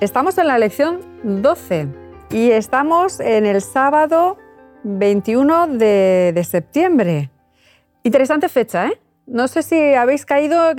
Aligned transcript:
Estamos 0.00 0.36
en 0.38 0.48
la 0.48 0.58
lección 0.58 1.00
12 1.22 1.86
y 2.30 2.50
estamos 2.50 3.20
en 3.20 3.46
el 3.46 3.62
sábado 3.62 4.36
21 4.82 5.68
de, 5.68 6.46
septiembre. 6.46 7.30
Interesante 8.02 8.48
fecha, 8.48 8.88
¿eh? 8.88 9.00
No 9.26 9.46
sé 9.46 9.62
si 9.62 9.94
habéis 9.94 10.26
caído 10.26 10.74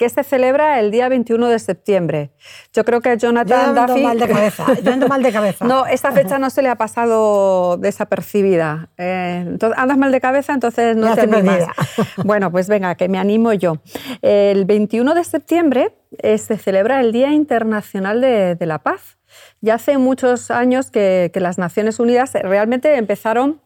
que 0.00 0.08
se 0.08 0.24
celebra 0.24 0.80
el 0.80 0.90
día 0.90 1.10
21 1.10 1.48
de 1.48 1.58
septiembre. 1.58 2.30
Yo 2.72 2.86
creo 2.86 3.02
que 3.02 3.18
Jonathan 3.18 3.74
Yo 3.74 3.82
ando 3.82 3.96
mal 3.98 4.18
de 4.18 4.28
cabeza. 4.28 4.66
Yo 4.82 4.92
ando 4.94 5.08
mal 5.08 5.22
de 5.22 5.30
cabeza. 5.30 5.64
no, 5.66 5.84
esta 5.84 6.10
fecha 6.10 6.38
no 6.38 6.48
se 6.48 6.62
le 6.62 6.70
ha 6.70 6.76
pasado 6.76 7.76
desapercibida. 7.76 8.88
Eh, 8.96 9.44
entonces, 9.46 9.78
andas 9.78 9.98
mal 9.98 10.10
de 10.10 10.22
cabeza, 10.22 10.54
entonces 10.54 10.96
no 10.96 11.14
te 11.14 11.20
animas. 11.20 11.66
Bueno, 12.24 12.50
pues 12.50 12.66
venga, 12.66 12.94
que 12.94 13.10
me 13.10 13.18
animo 13.18 13.52
yo. 13.52 13.74
El 14.22 14.64
21 14.64 15.14
de 15.14 15.22
septiembre 15.22 15.94
eh, 16.22 16.38
se 16.38 16.56
celebra 16.56 17.00
el 17.00 17.12
Día 17.12 17.32
Internacional 17.32 18.22
de 18.22 18.66
la 18.66 18.78
Paz. 18.78 19.18
Ya 19.60 19.74
hace 19.74 19.98
muchos 19.98 20.50
años 20.50 20.90
que, 20.90 21.30
las 21.34 21.58
Naciones 21.58 22.00
Unidas 22.00 22.32
realmente 22.32 22.96
empezaron 22.96 23.60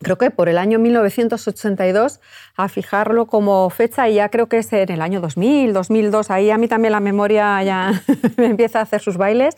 creo 0.00 0.18
que 0.18 0.30
por 0.30 0.48
el 0.48 0.58
año 0.58 0.78
1982 0.78 2.20
a 2.56 2.68
fijarlo 2.68 3.26
como 3.26 3.68
fecha 3.70 4.08
y 4.08 4.14
ya 4.14 4.28
creo 4.28 4.48
que 4.48 4.58
es 4.58 4.72
en 4.72 4.90
el 4.90 5.00
año 5.00 5.20
2000, 5.20 5.72
2002, 5.72 6.30
ahí 6.30 6.50
a 6.50 6.58
mí 6.58 6.68
también 6.68 6.92
la 6.92 7.00
memoria 7.00 7.62
ya 7.62 8.02
me 8.36 8.46
empieza 8.46 8.80
a 8.80 8.82
hacer 8.82 9.00
sus 9.00 9.16
bailes, 9.16 9.54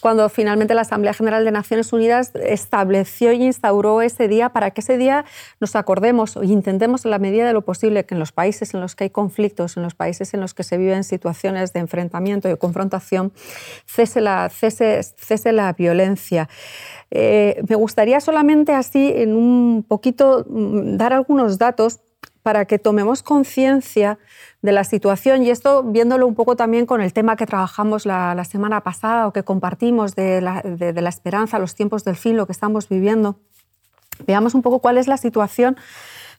cuando 0.00 0.28
finalmente 0.28 0.74
la 0.74 0.82
Asamblea 0.82 1.14
General 1.14 1.44
de 1.44 1.50
Naciones 1.50 1.92
Unidas 1.92 2.32
estableció 2.34 3.32
y 3.32 3.44
instauró 3.44 4.02
ese 4.02 4.28
día 4.28 4.50
para 4.50 4.70
que 4.70 4.80
ese 4.80 4.98
día 4.98 5.24
nos 5.60 5.76
acordemos 5.76 6.36
e 6.36 6.46
intentemos 6.46 7.04
en 7.04 7.10
la 7.10 7.18
medida 7.18 7.46
de 7.46 7.52
lo 7.52 7.62
posible 7.62 8.04
que 8.04 8.14
en 8.14 8.20
los 8.20 8.32
países 8.32 8.74
en 8.74 8.80
los 8.80 8.94
que 8.96 9.04
hay 9.04 9.10
conflictos, 9.10 9.76
en 9.76 9.82
los 9.82 9.94
países 9.94 10.34
en 10.34 10.40
los 10.40 10.54
que 10.54 10.62
se 10.62 10.78
viven 10.78 11.04
situaciones 11.04 11.72
de 11.72 11.80
enfrentamiento 11.80 12.48
y 12.48 12.52
de 12.52 12.56
confrontación, 12.56 13.32
cese 13.86 14.20
la, 14.20 14.48
cese, 14.48 15.02
cese 15.02 15.52
la 15.52 15.72
violencia. 15.72 16.48
Eh, 17.10 17.62
me 17.68 17.76
gustaría 17.76 18.20
solamente 18.20 18.72
así 18.72 19.12
en 19.14 19.36
un 19.36 19.75
poquito 19.82 20.44
mm, 20.48 20.96
dar 20.96 21.12
algunos 21.12 21.58
datos 21.58 22.00
para 22.42 22.64
que 22.64 22.78
tomemos 22.78 23.22
conciencia 23.22 24.18
de 24.62 24.72
la 24.72 24.84
situación 24.84 25.42
y 25.42 25.50
esto 25.50 25.82
viéndolo 25.82 26.26
un 26.26 26.34
poco 26.34 26.54
también 26.54 26.86
con 26.86 27.00
el 27.00 27.12
tema 27.12 27.34
que 27.36 27.46
trabajamos 27.46 28.06
la, 28.06 28.44
semana 28.44 28.82
pasada 28.82 29.26
o 29.26 29.32
que 29.32 29.42
compartimos 29.42 30.14
de 30.14 30.40
la 30.40 31.08
esperanza, 31.08 31.58
los 31.58 31.74
tiempos 31.74 32.04
del 32.04 32.16
fin, 32.16 32.36
lo 32.36 32.46
que 32.46 32.52
estamos 32.52 32.88
viviendo. 32.88 33.40
Veamos 34.26 34.54
un 34.54 34.62
poco 34.62 34.78
cuál 34.78 34.98
es 34.98 35.08
la 35.08 35.16
situación 35.16 35.76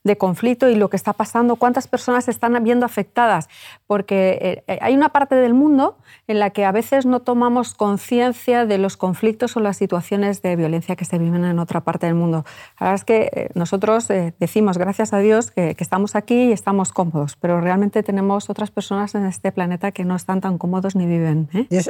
de 0.07 0.17
conflicto 0.17 0.69
y 0.69 0.75
lo 0.75 0.89
que 0.89 0.95
está 0.95 1.13
pasando, 1.13 1.57
cuántas 1.57 1.87
personas 1.87 2.27
están 2.27 2.61
viendo 2.63 2.85
afectadas, 2.85 3.49
porque 3.85 4.63
eh, 4.67 4.79
hay 4.81 4.95
una 4.95 5.09
parte 5.09 5.35
del 5.35 5.53
mundo 5.53 5.97
en 6.27 6.39
la 6.39 6.49
que 6.49 6.65
a 6.65 6.71
veces 6.71 7.05
no 7.05 7.19
tomamos 7.19 7.73
conciencia 7.73 8.65
de 8.65 8.77
los 8.77 8.97
conflictos 8.97 9.55
o 9.55 9.59
las 9.59 9.77
situaciones 9.77 10.41
de 10.41 10.55
violencia 10.55 10.95
que 10.95 11.05
se 11.05 11.17
viven 11.17 11.45
en 11.45 11.59
otra 11.59 11.81
parte 11.81 12.05
del 12.07 12.15
mundo. 12.15 12.45
La 12.79 12.87
verdad 12.87 12.95
es 12.95 13.05
que 13.05 13.29
eh, 13.31 13.49
nosotros 13.53 14.09
eh, 14.09 14.33
decimos, 14.39 14.77
gracias 14.77 15.13
a 15.13 15.19
Dios, 15.19 15.51
que, 15.51 15.75
estamos 15.77 16.15
aquí 16.15 16.45
y 16.45 16.51
estamos 16.51 16.91
cómodos, 16.91 17.35
pero 17.39 17.61
realmente 17.61 18.03
tenemos 18.03 18.49
otras 18.49 18.71
personas 18.71 19.15
en 19.15 19.25
este 19.25 19.51
planeta 19.51 19.91
que 19.91 20.03
no 20.03 20.15
están 20.15 20.41
tan 20.41 20.57
cómodos 20.57 20.95
ni 20.95 21.05
viven. 21.05 21.49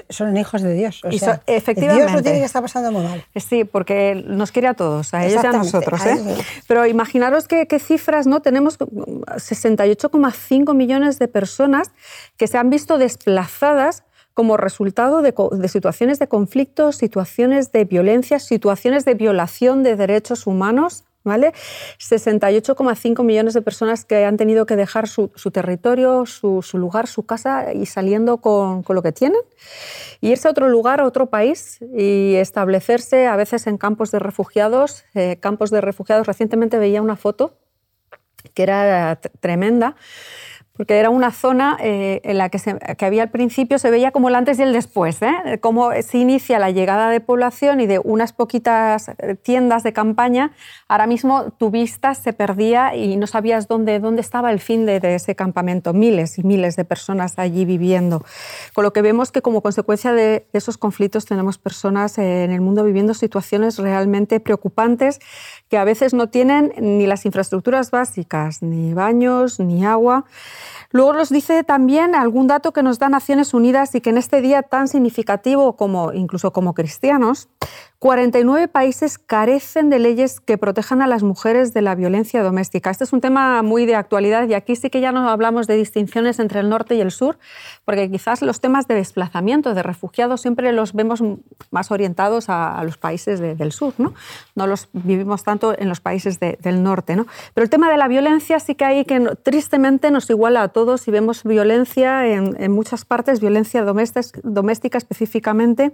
son 0.10 0.36
hijos 0.38 0.62
de 0.62 0.74
Dios. 0.74 1.02
efectivamente. 1.46 2.04
Dios 2.04 2.14
lo 2.14 2.22
tiene 2.22 2.40
que 2.40 2.46
estar 2.46 2.62
pasando 2.62 2.92
muy 2.92 3.04
mal. 3.04 3.24
Sí, 3.36 3.64
porque 3.64 4.24
nos 4.28 4.52
quiere 4.52 4.68
a 4.68 4.74
todos, 4.74 5.14
a 5.14 5.26
ellos 5.26 5.44
y 5.44 5.48
a 5.48 5.52
nosotros. 5.52 6.02
Pero 6.68 6.86
imaginaros 6.86 7.48
qué 7.48 7.80
cifra 7.80 8.07
¿no? 8.26 8.42
tenemos 8.42 8.80
68,5 8.80 10.74
millones 10.74 11.20
de 11.20 11.28
personas 11.28 11.92
que 12.38 12.48
se 12.48 12.58
han 12.58 12.70
visto 12.70 12.98
desplazadas 12.98 14.04
como 14.34 14.56
resultado 14.56 15.24
de, 15.24 15.34
situaciones 15.68 16.20
de 16.20 16.28
conflicto, 16.28 16.92
situaciones 16.92 17.72
de 17.72 17.86
violencia, 17.86 18.38
situaciones 18.38 19.04
de 19.04 19.16
violación 19.16 19.82
de 19.82 19.96
derechos 19.96 20.46
humanos. 20.46 21.04
¿Vale? 21.24 21.52
68,5 22.00 23.22
millones 23.22 23.54
de 23.54 23.62
personas 23.62 24.06
que 24.06 24.24
han 24.24 24.38
tenido 24.38 24.66
que 24.66 24.78
dejar 24.78 25.10
su, 25.10 25.28
territorio, 25.52 26.26
su, 26.26 26.64
lugar, 26.76 27.08
su 27.08 27.26
casa 27.26 27.74
y 27.74 27.86
saliendo 27.86 28.38
con, 28.38 28.86
lo 28.88 29.02
que 29.02 29.12
tienen, 29.12 29.42
y 30.22 30.30
irse 30.30 30.48
a 30.48 30.52
otro 30.52 30.70
lugar, 30.70 31.02
a 31.02 31.06
otro 31.06 31.26
país 31.26 31.80
y 31.98 32.36
establecerse 32.36 33.28
a 33.28 33.36
veces 33.36 33.68
en 33.68 33.78
campos 33.78 34.12
de 34.12 34.20
refugiados. 34.20 35.04
Eh, 35.16 35.36
campos 35.42 35.70
de 35.70 35.82
refugiados, 35.82 36.28
recientemente 36.28 36.78
veía 36.78 37.02
una 37.02 37.18
foto 37.18 37.58
que 38.54 38.64
era 38.64 39.20
tremenda, 39.40 39.96
porque 40.78 40.96
era 40.98 41.10
una 41.10 41.32
zona 41.32 41.78
eh, 41.82 42.22
en 42.24 42.38
la 42.38 42.50
que, 42.50 42.60
que, 42.98 43.06
había 43.06 43.24
al 43.24 43.30
principio, 43.30 43.80
se 43.80 43.90
veía 43.90 44.12
como 44.12 44.30
el 44.30 44.36
antes 44.36 44.60
y 44.60 44.62
el 44.62 44.74
después, 44.74 45.22
¿eh? 45.22 45.60
cómo 45.60 45.90
se 46.02 46.20
inicia 46.20 46.60
la 46.60 46.70
llegada 46.70 47.10
de 47.10 47.20
población 47.20 47.82
y 47.82 47.88
de 47.88 48.00
unas 48.00 48.32
poquitas 48.32 49.10
eh, 49.10 49.36
tiendas 49.36 49.84
de 49.84 49.92
campaña, 49.92 50.52
ahora 50.88 51.08
mismo 51.08 51.52
tu 51.58 51.72
vista 51.72 52.14
se 52.14 52.32
perdía 52.32 52.96
y 52.96 53.18
no 53.18 53.26
sabías 53.26 53.68
dónde, 53.68 54.00
dónde 54.00 54.22
estaba 54.22 54.52
el 54.52 54.60
fin 54.60 54.86
de, 54.86 54.98
ese 55.16 55.36
campamento, 55.36 55.94
miles 55.94 56.38
y 56.38 56.44
miles 56.44 56.76
de 56.76 56.86
personas 56.86 57.34
allí 57.38 57.66
viviendo. 57.66 58.24
Con 58.74 58.84
lo 58.84 58.94
que 58.94 59.02
vemos 59.02 59.32
que 59.32 59.42
como 59.42 59.62
consecuencia 59.62 60.14
de 60.14 60.48
esos 60.54 60.78
conflictos 60.78 61.26
tenemos 61.26 61.58
personas 61.58 62.18
en 62.18 62.52
el 62.52 62.62
mundo 62.62 62.84
viviendo 62.84 63.14
situaciones 63.14 63.78
realmente 63.80 64.40
preocupantes 64.40 65.20
que 65.70 65.78
a 65.78 65.84
veces 65.84 66.14
no 66.14 66.30
tienen 66.30 66.74
ni 66.78 67.08
las 67.08 67.26
infraestructuras 67.26 67.92
básicas, 67.92 68.62
ni 68.62 68.94
baños, 68.94 69.60
ni 69.60 69.86
agua. 69.86 70.26
Luego 70.92 71.14
nos 71.14 71.30
dice 71.30 71.64
también 71.64 72.16
algún 72.16 72.48
dato 72.48 72.72
que 72.72 72.84
nos 72.84 73.00
da 73.00 73.10
Naciones 73.10 73.54
Unidas 73.54 73.94
y 73.96 74.02
que 74.02 74.10
en 74.10 74.18
este 74.18 74.42
día 74.42 74.64
tan 74.64 74.88
significativo 74.88 75.76
como 75.76 76.14
incluso 76.14 76.52
como 76.52 76.74
cristianos, 76.74 77.50
49 78.00 78.68
países 78.68 79.18
carecen 79.18 79.90
de 79.90 79.98
leyes 79.98 80.40
que 80.40 80.60
protejan 80.60 81.02
a 81.02 81.08
las 81.08 81.24
mujeres 81.24 81.74
de 81.74 81.82
la 81.82 81.96
violencia 81.96 82.44
doméstica. 82.44 82.92
Este 82.92 83.04
es 83.04 83.12
un 83.12 83.22
tema 83.22 83.64
muy 83.64 83.88
de 83.88 83.96
actualidad 83.96 84.48
y 84.48 84.54
aquí 84.54 84.76
sí 84.76 84.92
que 84.92 85.02
ya 85.02 85.12
no 85.12 85.28
hablamos 85.28 85.66
de 85.66 85.76
distinciones 85.76 86.38
entre 86.38 86.60
el 86.60 86.70
norte 86.70 86.94
y 86.94 87.02
el 87.02 87.10
sur, 87.10 87.40
porque 87.86 88.12
quizás 88.12 88.44
los 88.44 88.62
temas 88.62 88.88
de 88.88 88.94
desplazamiento, 88.94 89.74
de 89.74 89.82
refugiados, 89.82 90.42
siempre 90.42 90.72
los 90.74 90.94
vemos 90.94 91.24
más 91.72 91.90
orientados 91.90 92.50
a, 92.50 92.84
los 92.84 93.00
países 93.00 93.40
del 93.40 93.72
sur, 93.72 93.96
¿no? 93.98 94.14
No 94.56 94.68
los 94.68 94.90
vivimos 94.94 95.44
tanto 95.44 95.78
en 95.78 95.90
los 95.90 96.00
países 96.00 96.40
del 96.40 96.84
norte, 96.84 97.16
¿no? 97.16 97.26
Pero 97.56 97.64
el 97.64 97.72
tema 97.72 97.90
de 97.90 97.98
la 97.98 98.08
violencia 98.08 98.60
sí 98.60 98.76
que 98.76 98.86
hay 98.86 99.06
que 99.06 99.20
tristemente 99.42 100.12
nos 100.12 100.30
iguala 100.30 100.62
a 100.62 100.68
todos 100.68 101.08
y 101.08 101.12
vemos 101.12 101.44
violencia 101.44 102.28
en, 102.28 102.56
en 102.62 102.72
muchas 102.72 103.06
partes, 103.06 103.40
violencia 103.40 103.84
doméstica, 103.84 104.40
doméstica 104.44 105.00
específicamente, 105.00 105.94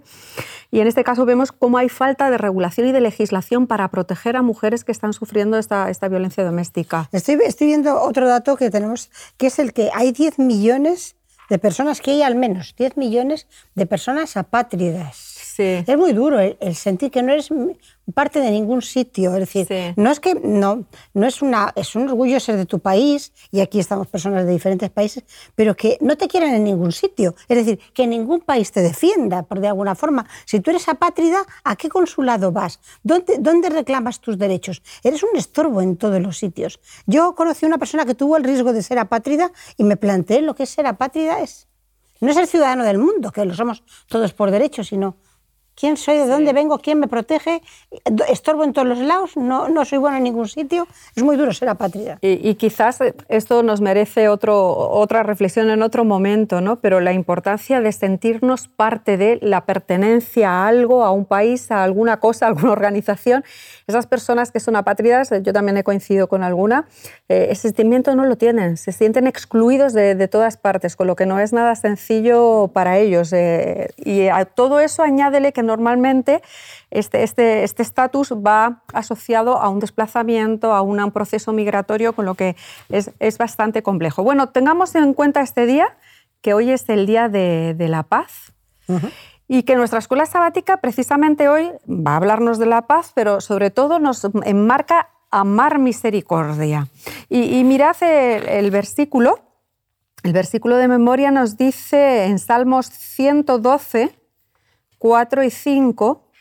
y 0.70 0.82
en 0.82 0.88
este 0.88 1.04
caso 1.06 1.26
vemos 1.26 1.52
cómo 1.52 1.78
hay 1.78 1.90
falta 1.94 2.30
de 2.30 2.38
regulación 2.38 2.88
y 2.88 2.92
de 2.92 3.00
legislación 3.00 3.68
para 3.68 3.88
proteger 3.88 4.36
a 4.36 4.42
mujeres 4.42 4.84
que 4.84 4.92
están 4.92 5.13
sufriendo 5.13 5.57
esta, 5.57 5.90
esta 5.90 6.10
violencia 6.10 6.44
doméstica. 6.44 7.07
Estoy, 7.13 7.38
estoy 7.45 7.68
viendo 7.68 8.01
otro 8.01 8.28
dato 8.28 8.57
que 8.57 8.69
tenemos, 8.69 9.10
que 9.38 9.48
es 9.48 9.60
el 9.60 9.72
que 9.72 9.90
hay 9.94 10.12
10 10.12 10.40
millones 10.40 11.16
de 11.50 11.60
personas, 11.60 12.01
que 12.01 12.12
hay 12.12 12.22
al 12.24 12.36
menos 12.36 12.75
10 12.78 12.98
millones 12.98 13.48
de 13.75 13.86
personas 13.86 14.36
apátridas. 14.38 15.33
Es 15.58 15.98
muy 15.98 16.14
duro 16.14 16.40
el, 16.40 16.76
sentir 16.76 17.12
que 17.12 17.22
no 17.22 17.32
eres 17.32 17.50
parte 18.14 18.40
de 18.40 18.50
ningún 18.52 18.82
sitio. 18.82 19.34
Es 19.34 19.40
decir, 19.40 19.94
no 19.96 20.12
es 20.12 20.20
que 20.20 20.36
no, 20.36 20.86
no 21.14 21.28
es 21.28 21.42
una, 21.42 21.72
es 21.76 21.96
un 21.96 22.10
orgullo 22.10 22.40
ser 22.40 22.58
de 22.58 22.66
tu 22.66 22.80
país, 22.80 23.32
y 23.52 23.60
aquí 23.62 23.80
estamos 23.80 24.08
personas 24.08 24.46
de 24.46 24.52
diferentes 24.52 24.90
países, 24.90 25.24
pero 25.56 25.76
que 25.76 25.98
no 26.02 26.18
te 26.18 26.28
quieren 26.28 26.54
en 26.54 26.64
ningún 26.64 26.92
sitio. 26.92 27.36
Es 27.48 27.58
decir, 27.58 27.80
que 27.94 28.08
ningún 28.08 28.42
país 28.42 28.72
te 28.72 28.82
defienda, 28.82 29.44
por 29.44 29.60
de 29.60 29.68
alguna 29.68 29.96
forma. 29.96 30.26
Si 30.46 30.60
tú 30.60 30.72
eres 30.72 30.88
apátrida, 30.90 31.46
¿a 31.64 31.76
qué 31.76 31.90
consulado 31.90 32.52
vas? 32.52 32.80
¿Dónde, 33.04 33.38
dónde 33.40 33.70
reclamas 33.70 34.20
tus 34.20 34.38
derechos? 34.38 34.82
Eres 35.04 35.24
un 35.24 35.36
estorbo 35.36 35.82
en 35.82 35.98
todos 35.98 36.22
los 36.22 36.38
sitios. 36.38 36.80
Yo 37.06 37.36
conocí 37.36 37.66
a 37.66 37.68
una 37.68 37.78
persona 37.78 38.06
que 38.06 38.16
tuvo 38.16 38.38
el 38.38 38.44
riesgo 38.44 38.74
de 38.74 38.82
ser 38.82 39.00
apátrida 39.00 39.52
y 39.78 39.84
me 39.84 39.98
planteé 39.98 40.42
lo 40.42 40.56
que 40.56 40.64
es 40.64 40.70
ser 40.70 40.88
apátrida 40.88 41.40
es 41.42 41.68
no 42.24 42.32
es 42.32 42.38
el 42.38 42.48
ciudadano 42.48 42.86
del 42.86 43.00
mundo, 43.00 43.32
que 43.32 43.44
lo 43.44 43.54
somos 43.54 43.84
todos 44.08 44.32
por 44.32 44.50
derecho, 44.50 44.82
sino 44.86 45.18
quién 45.75 45.98
soy, 45.98 46.18
de 46.18 46.28
dónde 46.28 46.54
vengo, 46.54 46.80
quién 46.80 47.00
me 47.00 47.08
protege, 47.08 47.62
estorbo 48.30 48.64
en 48.64 48.74
todos 48.74 48.88
los 48.88 49.00
lados, 49.00 49.38
no, 49.38 49.70
no 49.70 49.86
soy 49.86 49.98
bueno 49.98 50.18
en 50.18 50.24
ningún 50.24 50.48
sitio, 50.48 50.88
es 51.16 51.24
muy 51.24 51.36
duro 51.36 51.54
ser 51.54 51.70
apátrida. 51.70 52.18
Y, 52.22 52.48
y 52.48 52.56
quizás 52.56 53.00
esto 53.28 53.64
nos 53.64 53.81
merece 53.81 54.30
otro, 54.30 54.75
otra 54.75 55.24
reflexión 55.24 55.70
en 55.70 55.81
otro 55.81 56.06
momento, 56.06 56.62
¿no? 56.62 56.78
pero 56.78 57.00
la 57.00 57.14
importancia 57.14 57.81
de 57.81 57.92
sentirnos 57.92 58.68
parte 58.68 59.18
de 59.18 59.40
la 59.42 59.66
pertenencia 59.66 60.50
a 60.50 60.68
algo, 60.68 61.04
a 61.04 61.12
un 61.12 61.25
país, 61.25 61.72
a 61.72 61.84
alguna 61.84 62.20
cosa, 62.20 62.46
a 62.46 62.50
alguna 62.50 62.72
organización. 62.72 63.44
Esas 63.88 64.08
personas 64.08 64.52
que 64.52 64.60
son 64.60 64.75
apátridas, 64.75 65.31
yo 65.42 65.54
también 65.54 65.78
he 65.78 65.84
coincidido 65.84 66.28
con 66.28 66.44
alguna, 66.44 66.88
eh, 67.30 67.48
ese 67.52 67.64
sentimiento 67.64 68.16
no 68.16 68.25
lo 68.25 68.38
tienen, 68.38 68.78
se 68.78 68.92
sienten 68.92 69.28
excluidos 69.28 69.94
de, 69.94 70.16
de, 70.16 70.28
todas 70.28 70.58
partes, 70.58 70.96
con 70.96 71.08
lo 71.08 71.16
que 71.16 71.25
no 71.25 71.40
es 71.40 71.54
nada 71.54 71.75
sencillo 71.75 72.70
para 72.74 72.98
ellos. 72.98 73.34
Eh, 73.34 73.90
y 73.98 74.28
a 74.28 74.46
todo 74.46 74.80
eso 74.80 75.04
añádele 75.04 75.52
que 75.54 75.62
normalmente 75.63 76.42
este, 76.92 77.24
este, 77.24 77.63
este 77.63 77.81
estatus 77.81 78.33
va 78.33 78.83
asociado 78.94 79.57
a 79.57 79.69
un 79.69 79.80
desplazamiento, 79.80 80.74
a 80.74 80.81
un 80.81 81.12
proceso 81.12 81.54
migratorio, 81.54 82.13
con 82.13 82.25
lo 82.25 82.36
que 82.36 82.56
es, 82.89 83.12
es, 83.19 83.38
bastante 83.38 83.81
complejo. 83.81 84.24
Bueno, 84.24 84.50
tengamos 84.50 84.95
en 84.95 85.13
cuenta 85.13 85.42
este 85.42 85.65
día, 85.65 85.98
que 86.42 86.54
hoy 86.54 86.71
es 86.71 86.88
el 86.89 87.06
Día 87.06 87.30
de, 87.30 87.74
de 87.75 87.88
la 87.88 88.04
Paz. 88.04 88.54
Y 89.48 89.63
que 89.63 89.75
nuestra 89.75 90.00
escuela 90.00 90.25
sabática 90.25 90.77
precisamente 90.77 91.48
hoy 91.48 91.71
va 91.88 92.13
a 92.13 92.18
hablarnos 92.18 92.60
de 92.60 92.65
la 92.65 92.83
paz, 92.83 93.12
pero 93.15 93.39
sobre 93.39 93.71
todo 93.71 93.98
nos 93.98 94.27
enmarca 94.44 95.10
amar 95.31 95.80
misericordia. 95.80 96.88
Y, 97.30 97.63
mirad 97.63 97.95
el, 98.01 98.48
el 98.48 98.71
versículo, 98.71 99.39
el 100.24 100.31
versículo 100.31 100.77
de 100.77 100.88
memoria 100.88 101.31
nos 101.31 101.57
dice 101.57 102.25
en 102.25 102.39
Salmos 102.39 102.88
112, 102.88 104.15
4 105.04 105.44
y 105.44 105.50
5, 105.50 106.32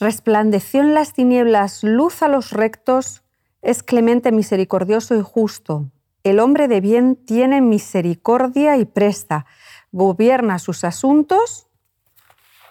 resplandeció 0.00 0.80
en 0.80 0.94
las 0.94 1.12
tinieblas 1.12 1.84
luz 1.84 2.22
a 2.22 2.28
los 2.28 2.52
rectos, 2.52 3.22
es 3.60 3.82
clemente, 3.82 4.32
misericordioso 4.32 5.14
y 5.14 5.20
justo. 5.20 5.84
El 6.24 6.40
hombre 6.40 6.66
de 6.66 6.80
bien 6.80 7.14
tiene 7.14 7.60
misericordia 7.60 8.78
y 8.78 8.86
presta, 8.86 9.44
gobierna 9.92 10.58
sus 10.58 10.82
asuntos 10.82 11.68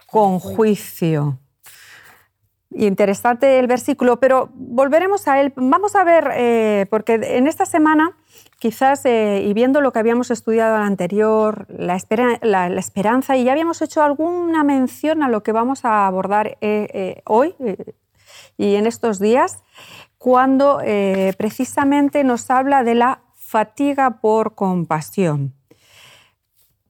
con 0.07 0.39
juicio. 0.39 1.37
Interesante 2.71 3.59
el 3.59 3.67
versículo, 3.67 4.19
pero 4.19 4.49
volveremos 4.55 5.27
a 5.27 5.39
él. 5.39 5.53
Vamos 5.55 5.95
a 5.95 6.03
ver, 6.03 6.31
eh, 6.33 6.87
porque 6.89 7.19
en 7.21 7.45
esta 7.45 7.67
semana 7.67 8.17
quizás, 8.59 9.05
eh, 9.05 9.43
y 9.45 9.53
viendo 9.53 9.81
lo 9.81 9.91
que 9.91 9.99
habíamos 9.99 10.31
estudiado 10.31 10.75
al 10.75 10.83
anterior, 10.83 11.67
la, 11.69 11.95
esperanza, 11.95 13.37
y 13.37 13.43
ya 13.43 13.51
habíamos 13.51 13.81
hecho 13.81 14.03
alguna 14.03 14.63
mención 14.63 15.23
a 15.23 15.29
lo 15.29 15.43
que 15.43 15.51
vamos 15.51 15.85
a 15.85 16.07
abordar 16.07 16.57
eh, 16.61 16.87
eh, 16.93 17.21
hoy 17.25 17.55
y 18.57 18.75
en 18.75 18.87
estos 18.87 19.19
días, 19.19 19.63
cuando 20.17 20.81
precisamente 21.37 22.23
nos 22.23 22.49
habla 22.49 22.83
de 22.83 22.95
la 22.95 23.21
fatiga 23.35 24.19
por 24.19 24.55
compasión. 24.55 25.53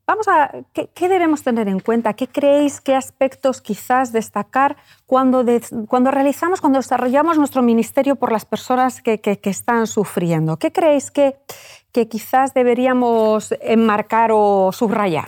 Vamos 0.07 0.25
a, 0.29 0.63
¿qué, 0.71 1.09
debemos 1.09 1.43
tener 1.43 1.67
en 1.67 1.81
cuenta? 1.81 2.13
¿Qué 2.13 2.27
creéis, 2.27 2.79
qué 2.79 2.95
aspectos 2.95 3.61
quizás 3.61 4.13
destacar 4.13 4.77
cuando, 5.05 5.43
cuando 5.89 6.11
realizamos, 6.11 6.61
cuando 6.61 6.79
desarrollamos 6.79 7.37
nuestro 7.37 7.61
ministerio 7.61 8.15
por 8.15 8.31
las 8.31 8.45
personas 8.45 9.01
que, 9.01 9.19
que, 9.19 9.37
están 9.49 9.85
sufriendo? 9.85 10.55
¿Qué 10.55 10.71
creéis 10.71 11.11
que, 11.11 11.35
que 11.91 12.07
quizás 12.07 12.53
deberíamos 12.53 13.53
enmarcar 13.59 14.31
o 14.31 14.71
subrayar? 14.71 15.27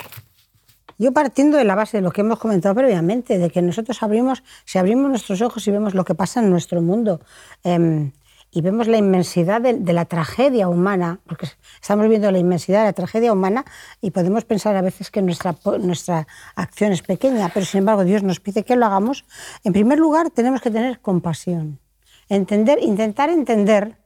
Yo 0.97 1.11
partiendo 1.11 1.57
de 1.57 1.65
la 1.65 1.75
base 1.75 1.97
de 1.97 2.01
lo 2.01 2.11
que 2.11 2.21
hemos 2.21 2.39
comentado 2.39 2.73
previamente, 2.73 3.37
de 3.37 3.49
que 3.49 3.61
nosotros 3.61 4.01
abrimos, 4.01 4.43
si 4.63 4.77
abrimos 4.77 5.09
nuestros 5.09 5.41
ojos 5.41 5.67
y 5.67 5.71
vemos 5.71 5.93
lo 5.93 6.05
que 6.05 6.15
pasa 6.15 6.39
en 6.39 6.49
nuestro 6.49 6.81
mundo, 6.81 7.19
eh, 7.65 8.11
y 8.51 8.61
vemos 8.61 8.87
la 8.87 8.97
inmensidad 8.97 9.61
de, 9.61 9.93
la 9.93 10.05
tragedia 10.05 10.67
humana, 10.67 11.19
porque 11.27 11.47
estamos 11.81 12.07
viendo 12.09 12.31
la 12.31 12.39
inmensidad 12.39 12.79
de 12.79 12.85
la 12.85 12.93
tragedia 12.93 13.31
humana 13.31 13.65
y 14.01 14.11
podemos 14.11 14.45
pensar 14.45 14.75
a 14.75 14.81
veces 14.81 15.11
que 15.11 15.21
nuestra, 15.21 15.55
nuestra 15.79 16.27
acción 16.55 16.91
es 16.91 17.01
pequeña, 17.01 17.49
pero 17.53 17.65
sin 17.65 17.79
embargo 17.79 18.03
Dios 18.03 18.23
nos 18.23 18.39
pide 18.39 18.63
que 18.63 18.75
lo 18.75 18.85
hagamos, 18.85 19.25
en 19.63 19.73
primer 19.73 19.99
lugar 19.99 20.31
tenemos 20.31 20.61
que 20.61 20.71
tener 20.71 20.99
compasión, 20.99 21.79
entender, 22.27 22.79
intentar 22.81 23.29
entender 23.29 23.97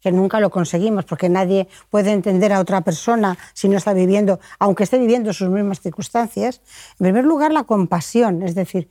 que 0.00 0.12
nunca 0.12 0.40
lo 0.40 0.50
conseguimos, 0.50 1.04
porque 1.04 1.28
nadie 1.28 1.68
puede 1.90 2.12
entender 2.12 2.52
a 2.52 2.60
otra 2.60 2.80
persona 2.80 3.36
si 3.52 3.68
no 3.68 3.76
está 3.76 3.92
viviendo, 3.92 4.40
aunque 4.58 4.84
esté 4.84 4.98
viviendo 4.98 5.32
sus 5.32 5.48
mismas 5.48 5.80
circunstancias. 5.80 6.62
En 6.98 7.04
primer 7.04 7.24
lugar, 7.24 7.52
la 7.52 7.64
compasión, 7.64 8.42
es 8.42 8.54
decir, 8.54 8.88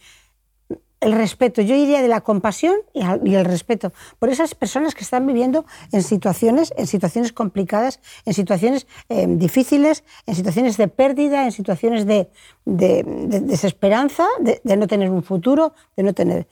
el 1.02 1.14
respeto, 1.14 1.62
yo 1.62 1.76
diría 1.76 2.02
de 2.02 2.08
la 2.08 2.22
compasión 2.22 2.76
y 2.94 3.36
el 3.36 3.46
respeto 3.46 3.94
por 4.20 4.30
esas 4.30 4.54
personas 4.56 4.96
que 4.96 5.04
están 5.04 5.26
viviendo 5.26 5.66
en 5.92 6.04
situaciones, 6.04 6.74
en 6.78 6.88
situaciones 6.88 7.32
complicadas, 7.32 8.00
en 8.26 8.34
situaciones 8.34 8.88
eh, 9.08 9.26
difíciles, 9.28 10.04
en 10.26 10.36
situaciones 10.36 10.78
de 10.78 10.88
pérdida, 10.88 11.46
en 11.46 11.52
situaciones 11.52 12.06
de, 12.06 12.30
desesperanza, 12.66 14.28
de, 14.40 14.78
no 14.78 14.88
tener 14.88 15.10
un 15.10 15.24
futuro, 15.24 15.74
de 15.96 16.04
no 16.04 16.14
tener... 16.14 16.48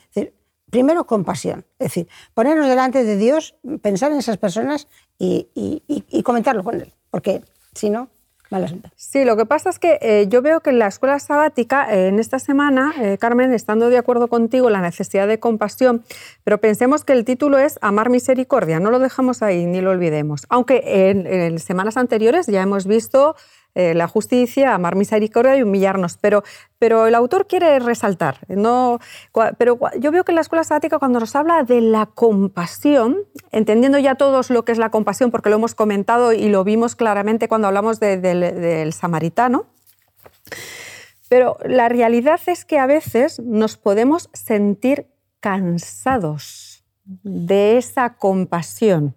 primero, 0.69 1.05
compasión, 1.05 1.65
es 1.79 1.85
decir, 1.85 2.07
ponernos 2.33 2.67
delante 2.67 3.03
de 3.03 3.17
Dios, 3.17 3.55
pensar 3.81 4.11
en 4.11 4.19
esas 4.19 4.37
personas 4.37 4.87
y, 5.17 5.47
y 5.55 6.23
comentarlo 6.23 6.63
con 6.63 6.75
Él, 6.81 6.93
porque 7.09 7.41
si 7.73 7.89
no, 7.89 8.09
Sí, 8.95 9.25
lo 9.25 9.35
que 9.35 9.45
pasa 9.45 9.69
es 9.69 9.79
que 9.79 9.97
eh, 10.01 10.27
yo 10.29 10.41
veo 10.41 10.61
que 10.61 10.69
en 10.69 10.79
la 10.79 10.87
escuela 10.87 11.19
sabática, 11.19 11.93
eh, 11.93 12.07
en 12.07 12.19
esta 12.19 12.39
semana, 12.39 12.93
eh, 12.99 13.17
Carmen, 13.17 13.53
estando 13.53 13.89
de 13.89 13.97
acuerdo 13.97 14.27
contigo, 14.27 14.69
la 14.69 14.81
necesidad 14.81 15.27
de 15.27 15.39
compasión, 15.39 16.03
pero 16.43 16.57
pensemos 16.59 17.03
que 17.03 17.13
el 17.13 17.25
título 17.25 17.57
es 17.57 17.77
Amar 17.81 18.09
Misericordia, 18.09 18.79
no 18.79 18.89
lo 18.89 18.99
dejamos 18.99 19.41
ahí 19.41 19.65
ni 19.65 19.81
lo 19.81 19.91
olvidemos. 19.91 20.45
Aunque 20.49 21.09
en 21.09 21.59
semanas 21.59 21.97
anteriores 21.97 22.47
ya 22.47 22.61
hemos 22.61 22.87
visto 22.87 23.35
eh, 23.77 23.93
la 23.93 24.07
justicia, 24.07 24.73
amar 24.73 24.95
misericordia 24.95 25.55
y 25.55 25.61
humillarnos. 25.61 26.17
Pero, 26.17 26.43
pero 26.79 27.05
el 27.05 27.13
autor 27.13 27.45
quiere 27.45 27.77
resaltar. 27.77 28.39
No, 28.47 28.97
pero 29.59 29.77
yo 29.99 30.11
veo 30.11 30.23
que 30.23 30.31
en 30.31 30.37
la 30.37 30.41
escuela 30.41 30.63
sabática 30.63 30.97
cuando 30.97 31.19
nos 31.19 31.35
habla 31.35 31.61
de 31.61 31.81
la 31.81 32.07
compasión, 32.07 33.17
entendiendo 33.51 33.99
ya 33.99 34.15
todos 34.15 34.49
lo 34.49 34.65
que 34.65 34.71
es 34.71 34.79
la 34.79 34.89
compasión, 34.89 35.29
porque 35.29 35.51
lo 35.51 35.57
hemos 35.57 35.75
comentado 35.75 36.33
y 36.33 36.49
lo 36.49 36.63
vimos 36.63 36.95
claramente 36.95 37.47
cuando 37.47 37.67
hablamos 37.67 37.99
del 37.99 38.93
samaritano, 38.93 39.67
pero 41.29 41.57
la 41.63 41.87
realidad 41.87 42.39
es 42.47 42.65
que 42.65 42.79
a 42.79 42.87
veces 42.87 43.39
nos 43.39 43.77
podemos 43.77 44.31
sentir 44.33 45.05
cansados 45.39 46.83
de 47.05 47.77
esa 47.77 48.15
compasión. 48.15 49.13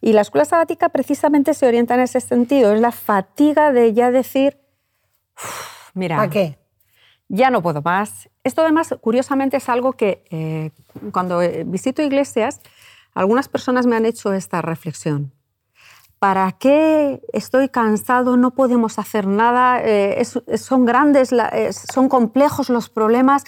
Y 0.00 0.12
la 0.12 0.22
escuela 0.22 0.44
sabática 0.44 0.88
precisamente 0.90 1.54
se 1.54 1.66
orienta 1.66 1.94
en 1.94 2.00
ese 2.00 2.20
sentido, 2.20 2.72
es 2.72 2.80
la 2.80 2.92
fatiga 2.92 3.72
de 3.72 3.92
ya 3.92 4.10
decir, 4.10 4.58
mira, 5.94 6.20
¿a 6.20 6.30
qué? 6.30 6.58
Ya 7.28 7.50
no 7.50 7.62
puedo 7.62 7.82
más. 7.82 8.30
Esto 8.42 8.62
además, 8.62 8.94
curiosamente, 9.00 9.58
es 9.58 9.68
algo 9.68 9.92
que 9.92 10.24
eh, 10.30 10.70
cuando 11.12 11.42
eh, 11.42 11.64
visito 11.66 12.02
iglesias, 12.02 12.60
algunas 13.12 13.48
personas 13.48 13.86
me 13.86 13.96
han 13.96 14.06
hecho 14.06 14.32
esta 14.32 14.62
reflexión. 14.62 15.32
¿Para 16.18 16.50
qué 16.52 17.20
estoy 17.32 17.68
cansado? 17.68 18.36
No 18.36 18.54
podemos 18.54 18.98
hacer 18.98 19.26
nada. 19.26 19.80
Eh, 19.82 20.24
son 20.24 20.84
grandes, 20.84 21.30
son 21.92 22.08
complejos 22.08 22.70
los 22.70 22.88
problemas. 22.88 23.44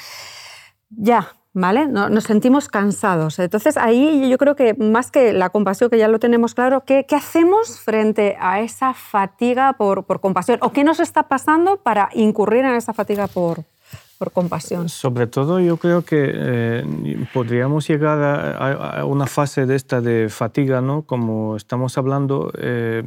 Ya, 0.90 1.32
¿vale? 1.52 1.86
Nos 1.86 2.24
sentimos 2.24 2.68
cansados. 2.68 3.38
Entonces 3.38 3.76
ahí 3.76 4.28
yo 4.30 4.38
creo 4.38 4.56
que 4.56 4.74
más 4.74 5.10
que 5.10 5.32
la 5.32 5.50
compasión, 5.50 5.90
que 5.90 5.98
ya 5.98 6.08
lo 6.08 6.18
tenemos 6.18 6.54
claro, 6.54 6.84
¿qué, 6.84 7.04
hacemos 7.10 7.80
frente 7.80 8.36
a 8.40 8.60
esa 8.60 8.94
fatiga 8.94 9.74
por, 9.74 10.04
compasión? 10.20 10.58
¿O 10.62 10.72
qué 10.72 10.84
nos 10.84 11.00
está 11.00 11.24
pasando 11.24 11.78
para 11.78 12.08
incurrir 12.14 12.64
en 12.64 12.74
esa 12.74 12.92
fatiga 12.92 13.26
por, 13.26 13.64
por 14.18 14.30
compasión? 14.32 14.88
Sobre 14.88 15.26
todo 15.26 15.60
yo 15.60 15.76
creo 15.76 16.04
que 16.04 16.30
eh, 16.32 17.26
podríamos 17.34 17.88
llegar 17.88 18.18
a, 18.22 19.04
una 19.04 19.26
fase 19.26 19.66
de 19.66 19.74
esta 19.74 20.00
de 20.00 20.28
fatiga, 20.28 20.80
¿no? 20.80 21.02
Como 21.02 21.56
estamos 21.56 21.98
hablando, 21.98 22.52
eh, 22.58 23.02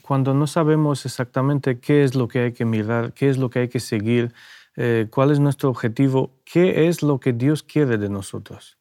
cuando 0.00 0.32
no 0.32 0.46
sabemos 0.46 1.04
exactamente 1.04 1.78
qué 1.78 2.04
es 2.04 2.14
lo 2.14 2.26
que 2.26 2.40
hay 2.40 2.52
que 2.52 2.64
mirar, 2.64 3.12
qué 3.12 3.28
es 3.28 3.36
lo 3.36 3.50
que 3.50 3.60
hay 3.60 3.68
que 3.68 3.80
seguir, 3.80 4.32
eh, 4.76 5.06
cuál 5.10 5.30
es 5.30 5.40
nuestro 5.40 5.68
objetivo, 5.68 6.30
qué 6.44 6.88
es 6.88 7.02
lo 7.02 7.20
que 7.20 7.32
Dios 7.32 7.62
quiere 7.62 7.98
de 7.98 8.08
nosotros. 8.08 8.78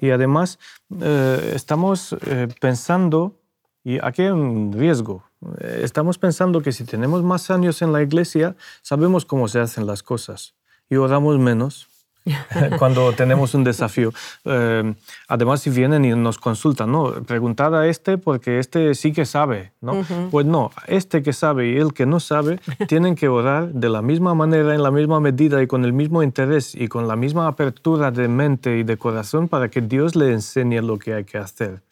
Y 0.00 0.10
además 0.10 0.58
eh, 1.00 1.52
estamos 1.54 2.14
eh, 2.26 2.48
pensando, 2.60 3.40
y 3.82 3.98
aquí 4.02 4.22
hay 4.22 4.30
un 4.30 4.72
riesgo, 4.72 5.24
estamos 5.60 6.18
pensando 6.18 6.62
que 6.62 6.70
si 6.70 6.84
tenemos 6.84 7.24
más 7.24 7.50
años 7.50 7.82
en 7.82 7.92
la 7.92 8.02
iglesia, 8.02 8.54
sabemos 8.82 9.24
cómo 9.24 9.48
se 9.48 9.58
hacen 9.58 9.86
las 9.86 10.04
cosas 10.04 10.54
y 10.88 10.96
oramos 10.96 11.38
menos 11.38 11.88
cuando 12.78 13.12
tenemos 13.12 13.54
un 13.54 13.64
desafío. 13.64 14.12
Eh, 14.44 14.94
además, 15.28 15.60
si 15.60 15.70
vienen 15.70 16.04
y 16.04 16.14
nos 16.14 16.38
consultan, 16.38 16.92
¿no? 16.92 17.12
Preguntar 17.24 17.74
a 17.74 17.86
este 17.86 18.18
porque 18.18 18.58
este 18.58 18.94
sí 18.94 19.12
que 19.12 19.26
sabe, 19.26 19.72
¿no? 19.80 20.04
Pues 20.30 20.46
no, 20.46 20.70
este 20.86 21.22
que 21.22 21.32
sabe 21.32 21.70
y 21.70 21.76
el 21.76 21.92
que 21.92 22.06
no 22.06 22.20
sabe 22.20 22.60
tienen 22.88 23.14
que 23.14 23.28
orar 23.28 23.72
de 23.72 23.88
la 23.88 24.02
misma 24.02 24.34
manera, 24.34 24.74
en 24.74 24.82
la 24.82 24.90
misma 24.90 25.20
medida 25.20 25.62
y 25.62 25.66
con 25.66 25.84
el 25.84 25.92
mismo 25.92 26.22
interés 26.22 26.74
y 26.74 26.88
con 26.88 27.08
la 27.08 27.16
misma 27.16 27.46
apertura 27.46 28.10
de 28.10 28.28
mente 28.28 28.78
y 28.78 28.82
de 28.84 28.96
corazón 28.96 29.48
para 29.48 29.68
que 29.68 29.80
Dios 29.80 30.14
le 30.14 30.32
enseñe 30.32 30.80
lo 30.80 30.98
que 30.98 31.14
hay 31.14 31.24
que 31.24 31.38
hacer. 31.38 31.82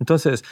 Entonces, 0.00 0.44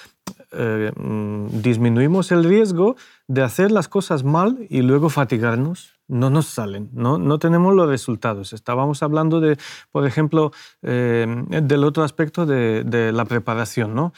eh, 0.53 0.93
mm, 0.95 1.63
disminuimos 1.63 2.31
el 2.31 2.45
riesgo 2.45 2.97
de 3.27 3.43
hacer 3.43 3.73
las 3.73 3.89
cosas 3.89 4.23
mal 4.23 4.67
y 4.69 4.83
luego 4.83 5.09
fatigarnos 5.09 5.92
no 6.09 6.31
nos 6.31 6.47
salen, 6.47 6.91
no, 6.93 7.19
no 7.19 7.39
tenemos 7.39 7.75
los 7.75 7.89
resultados. 7.89 8.53
Estábamos 8.53 9.03
hablando 9.03 9.41
de, 9.41 9.59
por 9.91 10.07
ejemplo, 10.07 10.53
eh, 10.83 11.27
del 11.63 11.85
otro 11.85 12.05
aspecto 12.05 12.47
de, 12.47 12.85
de, 12.85 13.13
la 13.13 13.25
preparación, 13.25 13.95
¿no? 13.95 14.13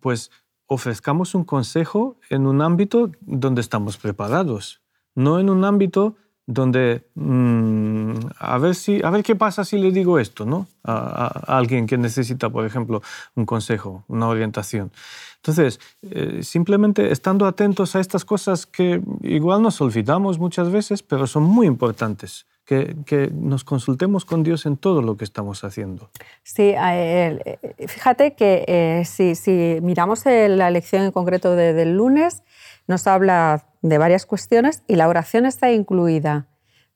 Pues 0.00 0.30
ofrezcamos 0.66 1.34
un 1.34 1.44
consejo 1.44 2.18
en 2.30 2.46
un 2.46 2.62
ámbito 2.62 3.10
donde 3.20 3.60
estamos 3.60 3.96
preparados, 3.96 4.82
no 5.14 5.40
en 5.40 5.50
un 5.50 5.64
ámbito 5.64 6.16
donde 6.48 7.02
mm, 7.14 8.14
a, 8.38 8.56
ver 8.56 8.74
si, 8.74 9.02
a 9.04 9.10
ver 9.10 9.22
qué 9.22 9.36
pasa 9.36 9.64
si 9.64 9.76
le 9.76 9.92
digo 9.92 10.18
esto 10.18 10.46
¿no? 10.46 10.66
A, 10.82 11.26
alguien 11.58 11.86
que 11.86 11.98
necesita, 11.98 12.48
por 12.48 12.64
ejemplo, 12.64 13.02
un 13.34 13.44
consejo, 13.44 14.04
una 14.08 14.28
orientación. 14.28 14.90
Entonces, 15.36 15.78
eh, 16.02 16.42
simplemente 16.42 17.12
estando 17.12 17.46
atentos 17.46 17.94
a 17.94 18.00
estas 18.00 18.24
cosas 18.24 18.64
que 18.64 19.02
igual 19.20 19.60
nos 19.60 19.78
olvidamos 19.82 20.38
muchas 20.38 20.72
veces, 20.72 21.02
pero 21.02 21.26
son 21.26 21.42
muy 21.42 21.66
importantes. 21.66 22.46
Que, 22.64 22.96
que 23.06 23.30
nos 23.32 23.64
consultemos 23.64 24.26
con 24.26 24.42
Dios 24.42 24.66
en 24.66 24.76
todo 24.76 25.00
lo 25.00 25.16
que 25.16 25.24
estamos 25.24 25.64
haciendo. 25.64 26.10
Sí, 26.42 26.74
eh, 26.76 27.58
fíjate 27.86 28.34
que 28.34 28.66
eh, 28.68 29.04
si, 29.06 29.34
si, 29.36 29.78
miramos 29.80 30.26
la 30.26 30.70
lección 30.70 31.04
en 31.04 31.10
concreto 31.10 31.56
del 31.56 31.96
lunes, 31.96 32.42
nos 32.86 33.06
habla 33.06 33.67
de 33.82 33.98
varias 33.98 34.26
cuestiones 34.26 34.82
y 34.86 34.96
la 34.96 35.08
oración 35.08 35.46
está 35.46 35.70
incluida 35.70 36.46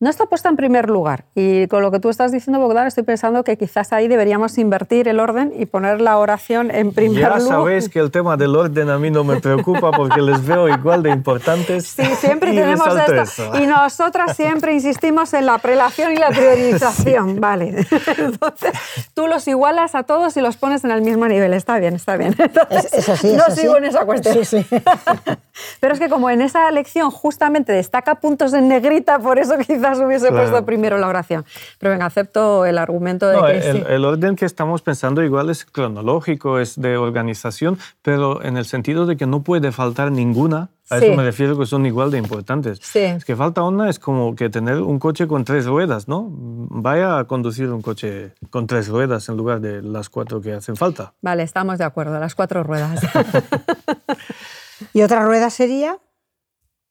no 0.02 0.10
está 0.10 0.26
puesta 0.26 0.48
en 0.48 0.56
primer 0.56 0.90
lugar. 0.90 1.26
Y 1.36 1.68
con 1.68 1.80
lo 1.80 1.92
que 1.92 2.00
tú 2.00 2.10
estás 2.10 2.32
diciendo, 2.32 2.58
Bogdan, 2.58 2.88
estoy 2.88 3.04
pensando 3.04 3.44
que 3.44 3.56
quizás 3.56 3.92
ahí 3.92 4.08
deberíamos 4.08 4.58
invertir 4.58 5.06
el 5.06 5.20
orden 5.20 5.52
y 5.56 5.66
poner 5.66 6.00
la 6.00 6.18
oración 6.18 6.72
en 6.72 6.92
primer 6.92 7.22
lugar. 7.22 7.38
Ya 7.38 7.46
sabéis 7.46 7.88
que 7.88 8.00
el 8.00 8.10
tema 8.10 8.36
del 8.36 8.56
orden 8.56 8.90
a 8.90 8.98
mí 8.98 9.12
no 9.12 9.22
me 9.22 9.40
preocupa 9.40 9.92
porque 9.92 10.20
les 10.20 10.44
veo 10.44 10.68
igual 10.68 11.04
de 11.04 11.10
importantes. 11.10 11.86
Sí, 11.86 12.02
siempre 12.16 12.52
tenemos 12.52 12.88
esto. 12.96 13.56
Y 13.62 13.66
nosotras 13.68 14.34
siempre 14.36 14.72
insistimos 14.74 15.34
en 15.34 15.46
la 15.46 15.58
prelación 15.58 16.10
y 16.10 16.16
la 16.16 16.28
priorización. 16.30 17.40
Vale. 17.40 17.68
Entonces, 18.18 18.72
tú 19.14 19.28
los 19.28 19.46
igualas 19.46 19.94
a 19.94 20.02
todos 20.02 20.36
y 20.36 20.40
los 20.40 20.56
pones 20.56 20.82
en 20.82 20.90
el 20.90 21.02
mismo 21.02 21.28
nivel. 21.28 21.52
Está 21.52 21.78
bien, 21.78 21.94
está 21.94 22.16
bien. 22.16 22.34
es, 22.70 23.08
así, 23.08 23.36
no 23.36 23.54
sigo 23.54 23.76
en 23.76 23.84
esa 23.84 24.04
cuestión. 24.04 24.44
Sí, 24.44 24.64
sí. 24.64 24.66
Pero 25.80 25.94
es 25.94 26.00
que 26.00 26.08
como 26.08 26.28
en 26.28 26.42
esa 26.42 26.68
lección 26.72 27.12
justamente 27.12 27.72
destaca 27.72 28.16
puntos 28.16 28.52
en 28.52 28.66
negrita, 28.66 29.20
por 29.20 29.38
eso 29.38 29.56
quizás 29.58 29.91
hubiese 29.98 30.30
puesto 30.30 30.64
primero 30.64 30.98
la 30.98 31.08
oración. 31.08 31.44
Pero 31.78 31.92
venga, 31.92 32.06
acepto 32.06 32.64
el 32.66 32.78
argumento 32.78 33.28
de 33.28 33.40
que 33.40 33.68
el, 33.70 33.76
sí. 33.76 33.84
el 33.88 34.04
orden 34.04 34.36
que 34.36 34.44
estamos 34.44 34.82
pensando 34.82 35.22
igual 35.22 35.50
es 35.50 35.64
cronológico, 35.64 36.58
es 36.58 36.80
de 36.80 36.96
organización, 36.96 37.78
pero 38.02 38.42
en 38.42 38.56
el 38.56 38.64
sentido 38.64 39.06
de 39.06 39.16
que 39.16 39.26
no 39.26 39.42
puede 39.42 39.72
faltar 39.72 40.12
ninguna. 40.12 40.70
A 40.90 40.98
eso 40.98 41.16
me 41.16 41.22
refiero 41.22 41.58
que 41.58 41.64
son 41.64 41.86
igual 41.86 42.10
de 42.10 42.18
importantes. 42.18 42.78
Sí. 42.82 42.98
Es 42.98 43.24
que 43.24 43.34
falta 43.34 43.62
una 43.62 43.88
es 43.88 43.98
como 43.98 44.34
que 44.34 44.50
tener 44.50 44.78
un 44.78 44.98
coche 44.98 45.26
con 45.26 45.44
tres 45.44 45.64
ruedas, 45.64 46.06
¿no? 46.06 46.26
Vaya 46.28 47.18
a 47.18 47.24
conducir 47.24 47.70
un 47.70 47.80
coche 47.80 48.34
con 48.50 48.66
tres 48.66 48.88
ruedas 48.88 49.26
en 49.30 49.38
lugar 49.38 49.60
de 49.60 49.80
las 49.80 50.10
cuatro 50.10 50.42
que 50.42 50.52
hacen 50.52 50.76
falta. 50.76 51.14
Vale, 51.22 51.44
estamos 51.44 51.78
de 51.78 51.84
acuerdo, 51.84 52.18
las 52.20 52.34
cuatro 52.34 52.62
ruedas. 52.62 53.00
Y 54.92 55.02
otra 55.02 55.24
rueda 55.24 55.50
sería 55.50 55.98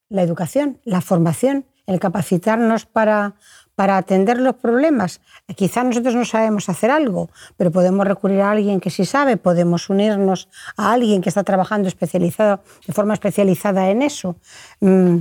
la 0.09 0.23
educación, 0.23 0.79
la 0.83 1.01
formación, 1.01 1.65
el 1.91 1.99
capacitarnos 1.99 2.85
para, 2.85 3.33
para 3.75 3.97
atender 3.97 4.39
los 4.39 4.55
problemas. 4.55 5.21
Quizá 5.55 5.83
nosotros 5.83 6.15
no 6.15 6.25
sabemos 6.25 6.69
hacer 6.69 6.91
algo, 6.91 7.29
pero 7.57 7.71
podemos 7.71 8.07
recurrir 8.07 8.41
a 8.41 8.51
alguien 8.51 8.79
que 8.79 8.89
sí 8.89 9.05
sabe, 9.05 9.37
podemos 9.37 9.89
unirnos 9.89 10.49
a 10.77 10.93
alguien 10.93 11.21
que 11.21 11.29
está 11.29 11.43
trabajando 11.43 11.87
especializado, 11.87 12.61
de 12.85 12.93
forma 12.93 13.13
especializada 13.13 13.89
en 13.89 14.01
eso. 14.01 14.35
Mm, 14.79 15.17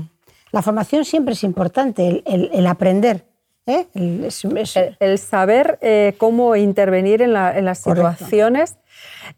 la 0.52 0.62
formación 0.62 1.04
siempre 1.04 1.34
es 1.34 1.44
importante, 1.44 2.22
el, 2.26 2.66
aprender. 2.66 3.24
¿eh? 3.66 3.86
El, 3.94 5.18
saber 5.18 5.78
eh, 5.80 6.14
cómo 6.18 6.56
intervenir 6.56 7.22
en, 7.22 7.32
las 7.32 7.78
situaciones. 7.78 8.76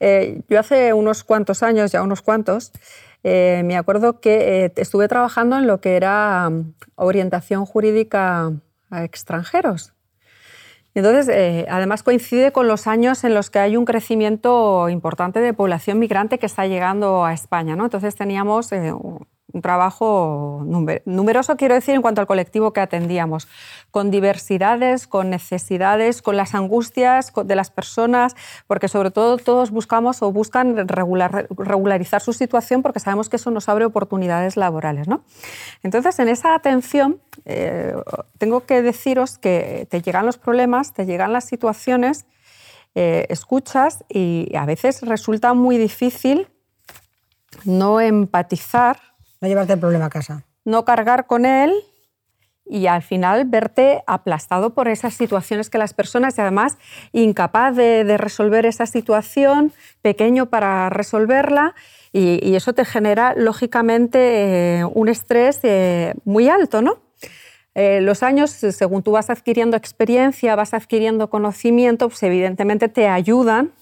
Eh, 0.00 0.40
yo 0.48 0.58
hace 0.58 0.92
unos 0.94 1.22
cuantos 1.22 1.62
años, 1.62 1.92
ya 1.92 2.02
unos 2.02 2.22
cuantos, 2.22 2.72
eh, 3.24 3.62
me 3.64 3.76
acuerdo 3.76 4.20
que 4.20 4.64
eh, 4.64 4.72
estuve 4.76 5.08
trabajando 5.08 5.58
en 5.58 5.66
lo 5.66 5.80
que 5.80 5.96
era 5.96 6.50
mm, 6.50 6.74
orientación 6.96 7.64
jurídica 7.66 8.52
a 8.90 9.04
extranjeros. 9.04 9.94
Entonces, 10.94 11.28
eh, 11.28 11.66
además 11.70 12.02
coincide 12.02 12.52
con 12.52 12.68
los 12.68 12.86
años 12.86 13.24
en 13.24 13.32
los 13.34 13.48
que 13.48 13.58
hay 13.58 13.76
un 13.76 13.86
crecimiento 13.86 14.88
importante 14.90 15.40
de 15.40 15.54
población 15.54 15.98
migrante 15.98 16.38
que 16.38 16.46
está 16.46 16.66
llegando 16.66 17.24
a 17.24 17.32
España. 17.32 17.76
¿no? 17.76 17.84
Entonces 17.84 18.14
teníamos 18.14 18.70
un 19.52 19.62
trabajo 19.62 20.62
numeroso, 21.04 21.56
quiero 21.56 21.74
decir, 21.74 21.94
en 21.94 22.02
cuanto 22.02 22.20
al 22.20 22.26
colectivo 22.26 22.72
que 22.72 22.80
atendíamos, 22.80 23.48
con 23.90 24.10
diversidades, 24.10 25.06
con 25.06 25.30
necesidades, 25.30 26.22
con 26.22 26.36
las 26.36 26.54
angustias 26.54 27.32
de 27.44 27.56
las 27.56 27.70
personas, 27.70 28.34
porque 28.66 28.88
sobre 28.88 29.10
todo 29.10 29.36
todos 29.36 29.70
buscamos 29.70 30.22
o 30.22 30.32
buscan 30.32 30.88
regularizar 30.88 32.20
su 32.20 32.32
situación 32.32 32.82
porque 32.82 33.00
sabemos 33.00 33.28
que 33.28 33.36
eso 33.36 33.50
nos 33.50 33.68
abre 33.68 33.84
oportunidades 33.84 34.56
laborales. 34.56 35.08
¿no? 35.08 35.24
Entonces, 35.82 36.18
en 36.18 36.28
esa 36.28 36.54
atención, 36.54 37.20
eh, 37.44 37.94
tengo 38.38 38.64
que 38.64 38.82
deciros 38.82 39.38
que 39.38 39.86
te 39.90 40.00
llegan 40.00 40.26
los 40.26 40.38
problemas, 40.38 40.92
te 40.92 41.06
llegan 41.06 41.32
las 41.32 41.44
situaciones, 41.44 42.26
eh, 42.94 43.26
escuchas 43.30 44.04
y 44.08 44.52
a 44.54 44.66
veces 44.66 45.02
resulta 45.02 45.54
muy 45.54 45.78
difícil 45.78 46.48
no 47.64 48.00
empatizar 48.00 48.98
no 49.42 49.48
llevarte 49.48 49.74
el 49.74 49.80
problema 49.80 50.06
a 50.06 50.10
casa. 50.10 50.44
No 50.64 50.84
cargar 50.84 51.26
con 51.26 51.44
él 51.44 51.74
y 52.64 52.86
al 52.86 53.02
final 53.02 53.44
verte 53.44 54.04
aplastado 54.06 54.72
por 54.72 54.86
esas 54.86 55.14
situaciones 55.14 55.68
que 55.68 55.78
las 55.78 55.94
personas, 55.94 56.38
y 56.38 56.40
además 56.40 56.78
incapaz 57.12 57.74
de, 57.74 58.16
resolver 58.16 58.64
esa 58.66 58.86
situación, 58.86 59.72
pequeño 60.00 60.46
para 60.46 60.88
resolverla, 60.88 61.74
y, 62.12 62.54
eso 62.54 62.72
te 62.72 62.84
genera, 62.84 63.34
lógicamente, 63.36 64.78
eh, 64.78 64.84
un 64.84 65.08
estrés 65.08 65.58
eh, 65.64 66.14
muy 66.24 66.48
alto, 66.48 66.80
¿no? 66.80 66.98
Eh, 67.74 68.00
los 68.02 68.22
años, 68.22 68.50
según 68.50 69.02
tú 69.02 69.12
vas 69.12 69.30
adquiriendo 69.30 69.76
experiencia, 69.76 70.54
vas 70.54 70.74
adquiriendo 70.74 71.30
conocimiento, 71.30 72.08
pues 72.08 72.22
evidentemente 72.22 72.88
te 72.88 73.08
ayudan 73.08 73.72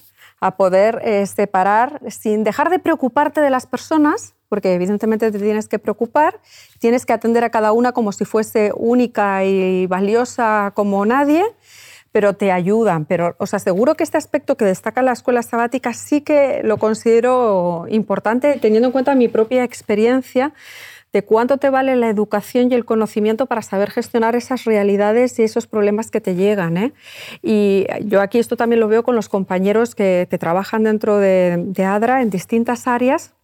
a 0.40 0.56
poder 0.56 1.26
separar, 1.26 2.00
sin 2.08 2.44
dejar 2.44 2.70
de 2.70 2.78
preocuparte 2.78 3.42
de 3.42 3.50
las 3.50 3.66
personas, 3.66 4.34
porque 4.50 4.74
evidentemente 4.74 5.30
te 5.30 5.38
tienes 5.38 5.68
que 5.68 5.78
preocupar, 5.78 6.40
tienes 6.80 7.06
que 7.06 7.14
atender 7.14 7.44
a 7.44 7.50
cada 7.50 7.72
una 7.72 7.92
como 7.92 8.12
si 8.12 8.24
fuese 8.26 8.72
única 8.76 9.44
y 9.44 9.86
valiosa 9.86 10.72
como 10.74 11.06
nadie, 11.06 11.44
pero 12.10 12.34
te 12.34 12.50
ayudan. 12.50 13.04
Pero 13.04 13.36
os 13.38 13.54
aseguro 13.54 13.94
que 13.94 14.02
este 14.02 14.18
aspecto 14.18 14.56
que 14.56 14.64
destaca 14.64 15.02
la 15.02 15.12
escuela 15.12 15.42
sabática 15.42 15.94
sí 15.94 16.20
que 16.20 16.62
lo 16.64 16.78
considero 16.78 17.86
importante, 17.88 18.58
teniendo 18.60 18.88
en 18.88 18.92
cuenta 18.92 19.14
mi 19.14 19.28
propia 19.28 19.62
experiencia 19.62 20.52
de 21.12 21.24
cuánto 21.24 21.58
te 21.58 21.70
vale 21.70 21.94
la 21.94 22.08
educación 22.08 22.70
y 22.70 22.74
el 22.74 22.84
conocimiento 22.84 23.46
para 23.46 23.62
saber 23.62 23.90
gestionar 23.90 24.34
esas 24.34 24.64
realidades 24.64 25.38
y 25.38 25.44
esos 25.44 25.68
problemas 25.68 26.10
que 26.10 26.20
te 26.20 26.34
llegan. 26.34 26.76
¿eh? 26.76 26.92
Y 27.42 27.86
yo 28.04 28.20
aquí 28.20 28.40
esto 28.40 28.56
también 28.56 28.80
lo 28.80 28.88
veo 28.88 29.04
con 29.04 29.14
los 29.14 29.28
compañeros 29.28 29.94
que, 29.94 30.26
trabajan 30.40 30.84
dentro 30.84 31.18
de, 31.18 31.56
de 31.66 31.84
ADRA 31.84 32.22
en 32.22 32.30
distintas 32.30 32.86
áreas 32.86 33.34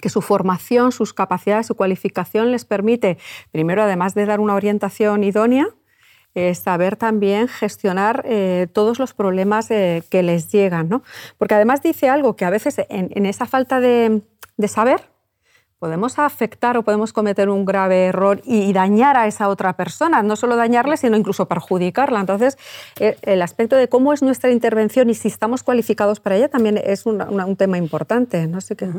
que 0.00 0.08
su 0.08 0.22
formación, 0.22 0.92
sus 0.92 1.12
capacidades, 1.12 1.66
su 1.66 1.74
cualificación 1.74 2.50
les 2.50 2.64
permite, 2.64 3.18
primero, 3.50 3.82
además 3.82 4.14
de 4.14 4.26
dar 4.26 4.40
una 4.40 4.54
orientación 4.54 5.24
idónea, 5.24 5.66
eh, 6.34 6.54
saber 6.54 6.96
también 6.96 7.46
gestionar 7.46 8.22
eh, 8.26 8.66
todos 8.72 8.98
los 8.98 9.12
problemas 9.12 9.70
eh, 9.70 10.02
que 10.08 10.22
les 10.22 10.50
llegan. 10.50 10.88
¿no? 10.88 11.02
Porque 11.36 11.54
además 11.54 11.82
dice 11.82 12.08
algo 12.08 12.36
que 12.36 12.46
a 12.46 12.50
veces 12.50 12.76
en, 12.88 13.26
esa 13.26 13.44
falta 13.44 13.80
de, 13.80 14.22
saber, 14.66 15.11
podemos 15.82 16.20
afectar 16.20 16.76
o 16.76 16.84
podemos 16.84 17.12
cometer 17.12 17.48
un 17.48 17.64
grave 17.64 18.06
error 18.06 18.40
y, 18.44 18.72
dañar 18.72 19.16
a 19.16 19.26
esa 19.26 19.48
otra 19.48 19.72
persona, 19.72 20.22
no 20.22 20.36
solo 20.36 20.54
dañarle, 20.54 20.96
sino 20.96 21.16
incluso 21.16 21.48
perjudicarla. 21.48 22.20
Entonces, 22.20 22.56
eh, 23.00 23.16
el 23.22 23.42
aspecto 23.42 23.74
de 23.74 23.88
cómo 23.88 24.12
es 24.12 24.22
nuestra 24.22 24.52
intervención 24.52 25.10
y 25.10 25.14
si 25.14 25.26
estamos 25.26 25.64
cualificados 25.64 26.20
para 26.20 26.36
ella 26.36 26.48
también 26.48 26.78
es 26.78 27.04
un 27.04 27.56
tema 27.56 27.78
importante. 27.78 28.46
No 28.46 28.60
sé 28.60 28.76
qué. 28.76 28.90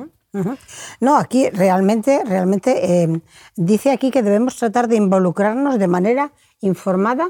No, 1.00 1.16
aquí 1.16 1.50
realmente, 1.52 2.22
realmente 2.26 3.04
eh, 3.04 3.22
dice 3.56 3.92
aquí 3.92 4.12
que 4.12 4.22
debemos 4.22 4.58
tratar 4.58 4.90
de 4.90 4.98
involucrarnos 4.98 5.80
de 5.80 5.88
manera 5.88 6.34
informada, 6.60 7.30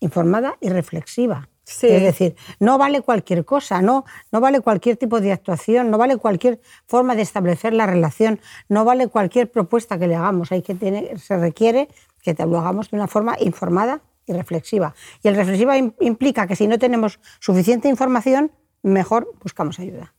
informada 0.00 0.56
y 0.62 0.70
reflexiva. 0.70 1.50
Es 1.66 2.02
decir, 2.02 2.36
no 2.60 2.78
vale 2.78 3.00
cualquier 3.00 3.44
cosa, 3.44 3.82
no, 3.82 4.04
no 4.30 4.40
vale 4.40 4.60
cualquier 4.60 4.96
tipo 4.96 5.20
de 5.20 5.32
actuación, 5.32 5.90
no 5.90 5.98
vale 5.98 6.16
cualquier 6.16 6.60
forma 6.86 7.16
de 7.16 7.22
establecer 7.22 7.72
la 7.72 7.86
relación, 7.86 8.40
no 8.68 8.84
vale 8.84 9.08
cualquier 9.08 9.50
propuesta 9.50 9.98
que 9.98 10.06
le 10.06 10.14
hagamos. 10.14 10.52
Hay 10.52 10.62
que 10.62 10.76
tener, 10.76 11.18
se 11.18 11.36
requiere 11.36 11.88
que 12.22 12.34
lo 12.44 12.58
hagamos 12.58 12.90
de 12.90 12.96
una 12.96 13.08
forma 13.08 13.36
informada 13.40 14.00
y 14.26 14.32
reflexiva. 14.32 14.94
Y 15.22 15.28
el 15.28 15.36
reflexiva 15.36 15.76
implica 15.76 16.46
que 16.46 16.56
si 16.56 16.68
no 16.68 16.78
tenemos 16.78 17.18
suficiente 17.40 17.88
información, 17.88 18.52
mejor 18.82 19.32
buscamos 19.42 19.78
ayuda. 19.78 20.14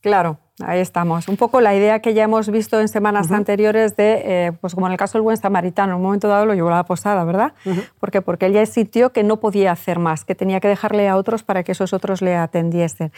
Claro, 0.00 0.38
ahí 0.64 0.80
estamos. 0.80 1.28
Un 1.28 1.36
poco 1.36 1.60
la 1.60 1.74
idea 1.74 2.00
que 2.00 2.14
ya 2.14 2.24
hemos 2.24 2.50
visto 2.50 2.80
en 2.80 2.88
semanas 2.88 3.30
anteriores 3.30 3.96
de, 3.96 4.22
eh, 4.24 4.52
pues 4.60 4.74
como 4.74 4.86
en 4.86 4.92
el 4.92 4.98
caso 4.98 5.18
del 5.18 5.22
buen 5.22 5.36
samaritano, 5.36 5.92
en 5.92 5.96
un 5.96 6.02
momento 6.02 6.28
dado 6.28 6.46
lo 6.46 6.54
llevó 6.54 6.68
a 6.68 6.76
la 6.76 6.84
posada, 6.84 7.24
¿verdad? 7.24 7.52
Porque 8.00 8.22
Porque 8.22 8.46
él 8.46 8.52
ya 8.52 8.66
sintió 8.66 9.12
que 9.12 9.22
no 9.22 9.38
podía 9.40 9.72
hacer 9.72 9.98
más, 9.98 10.24
que 10.24 10.34
tenía 10.34 10.60
que 10.60 10.68
dejarle 10.68 11.08
a 11.08 11.16
otros 11.16 11.42
para 11.42 11.62
que 11.62 11.72
esos 11.72 11.92
otros 11.92 12.22
le 12.22 12.36
atendiesen. 12.36 13.12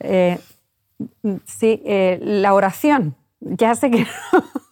Eh, 0.00 0.38
sí, 1.46 1.82
eh, 1.84 2.18
la 2.22 2.54
oración 2.54 3.16
ya 3.40 3.74
sé 3.74 3.90
que 3.90 4.06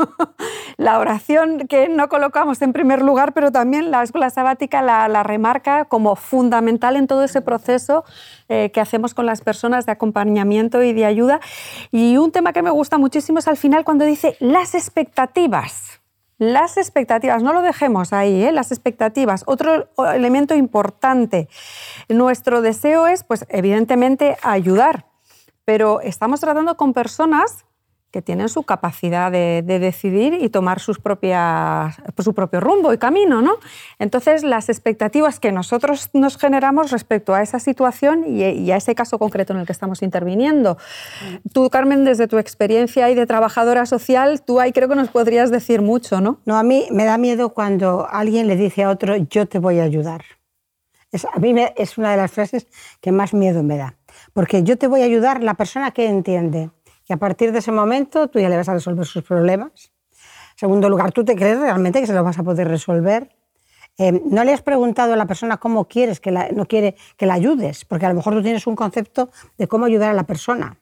la 0.77 0.99
oración 0.99 1.67
que 1.69 1.89
no 1.89 2.09
colocamos 2.09 2.61
en 2.63 2.73
primer 2.73 3.03
lugar, 3.03 3.33
pero 3.33 3.51
también 3.51 3.91
la 3.91 4.03
escuela 4.03 4.31
sabática 4.31 4.83
la, 4.83 5.23
remarca 5.23 5.87
como 5.87 6.17
fundamental 6.17 6.97
en 6.97 7.07
todo 7.07 7.25
ese 7.25 7.41
proceso 7.41 8.05
eh, 8.49 8.71
que 8.73 8.81
hacemos 8.81 9.15
con 9.15 9.27
las 9.27 9.41
personas 9.41 9.87
de 9.87 9.93
acompañamiento 9.93 10.83
y 10.83 10.93
de 10.93 11.07
ayuda. 11.07 11.41
Y 11.91 12.17
un 12.19 12.31
tema 12.31 12.53
que 12.53 12.63
me 12.63 12.71
gusta 12.71 12.99
muchísimo 12.99 13.39
es 13.39 13.49
al 13.49 13.57
final 13.57 13.85
cuando 13.85 14.05
dice 14.05 14.37
las 14.39 14.75
expectativas. 14.75 16.01
Las 16.39 16.77
expectativas, 16.77 17.43
no 17.43 17.53
lo 17.53 17.63
dejemos 17.63 18.13
ahí, 18.13 18.45
¿eh? 18.45 18.53
las 18.53 18.71
expectativas. 18.71 19.43
Otro 19.47 19.89
elemento 20.15 20.55
importante, 20.55 21.49
nuestro 22.09 22.63
deseo 22.63 23.09
es, 23.09 23.25
pues 23.25 23.45
evidentemente, 23.49 24.37
ayudar, 24.43 25.07
pero 25.65 26.01
estamos 26.01 26.39
tratando 26.39 26.77
con 26.77 26.93
personas 26.93 27.65
que 28.11 28.23
tienen 28.23 28.49
su 28.49 28.63
capacidad 28.63 29.31
de, 29.31 29.63
decidir 29.63 30.35
y 30.41 30.49
tomar 30.49 30.81
sus 30.81 30.99
propias, 30.99 31.97
su 32.19 32.35
propio 32.35 32.61
rumbo 32.61 32.93
y 32.93 32.99
camino. 32.99 33.43
¿no? 33.43 33.57
Entonces, 33.99 34.43
las 34.43 34.69
expectativas 34.69 35.41
que 35.41 35.53
nosotros 35.53 36.09
nos 36.15 36.39
generamos 36.39 36.91
respecto 36.91 37.35
a 37.35 37.43
esa 37.43 37.61
situación 37.61 38.25
y, 38.27 38.71
a 38.71 38.77
ese 38.77 38.95
caso 38.95 39.19
concreto 39.19 39.53
en 39.53 39.61
el 39.61 39.67
que 39.67 39.73
estamos 39.73 40.03
interviniendo. 40.03 40.79
Tú, 41.53 41.69
Carmen, 41.69 42.05
desde 42.05 42.29
tu 42.29 42.39
experiencia 42.39 43.11
y 43.11 43.15
de 43.15 43.27
trabajadora 43.27 43.85
social, 43.85 44.43
tú 44.43 44.59
ahí 44.61 44.73
creo 44.73 44.89
que 44.89 44.97
nos 44.97 45.09
podrías 45.09 45.51
decir 45.51 45.83
mucho, 45.83 46.21
¿no? 46.21 46.41
No, 46.47 46.57
a 46.57 46.63
mí 46.63 46.87
me 46.91 47.05
da 47.05 47.19
miedo 47.19 47.51
cuando 47.51 48.07
alguien 48.11 48.47
le 48.47 48.57
dice 48.57 48.85
a 48.85 48.91
otro, 48.91 49.17
yo 49.17 49.47
te 49.47 49.59
voy 49.59 49.81
a 49.81 49.85
ayudar. 49.85 50.25
a 51.33 51.39
mí 51.39 51.55
es 51.77 51.99
una 51.99 52.13
de 52.13 52.17
las 52.17 52.31
frases 52.31 52.67
que 53.01 53.13
más 53.13 53.35
miedo 53.35 53.63
me 53.63 53.77
da. 53.77 53.97
Porque 54.33 54.63
yo 54.63 54.79
te 54.79 54.87
voy 54.87 55.03
a 55.03 55.05
ayudar, 55.05 55.43
la 55.43 55.55
persona 55.55 55.91
que 55.91 56.07
entiende 56.07 56.71
y 57.09 57.13
a 57.13 57.17
partir 57.17 57.53
de 57.53 57.61
ese 57.61 57.73
momento 57.73 58.29
tú 58.29 58.39
ya 58.39 58.49
le 58.49 58.57
vas 58.57 58.69
a 58.69 58.75
resolver 58.75 59.07
sus 59.07 59.25
problemas. 59.25 59.91
En 60.13 60.59
segundo 60.59 60.89
lugar, 60.89 61.13
¿tú 61.13 61.25
te 61.25 61.35
crees 61.35 61.59
realmente 61.59 62.01
que 62.01 62.07
se 62.07 62.13
lo 62.13 62.23
vas 62.23 62.39
a 62.39 62.43
poder 62.43 62.69
resolver? 62.69 63.35
Eh, 63.97 64.23
no 64.27 64.45
le 64.45 64.53
has 64.53 64.63
preguntado 64.63 65.15
a 65.15 65.17
la 65.17 65.27
persona 65.27 65.57
cómo 65.57 65.87
quieres 65.87 66.21
que 66.21 66.31
la, 66.31 66.51
no 66.51 66.67
quiere 66.67 66.97
que 67.17 67.27
la 67.27 67.35
ayudes, 67.35 67.85
porque 67.85 68.07
a 68.07 68.11
lo 68.11 68.15
mejor 68.15 68.35
tú 68.35 68.43
tienes 68.43 68.67
un 68.67 68.77
concepto 68.77 69.31
de 69.57 69.67
cómo 69.67 69.87
ayudar 69.87 70.11
a 70.11 70.15
la 70.15 70.25
persona. 70.25 70.79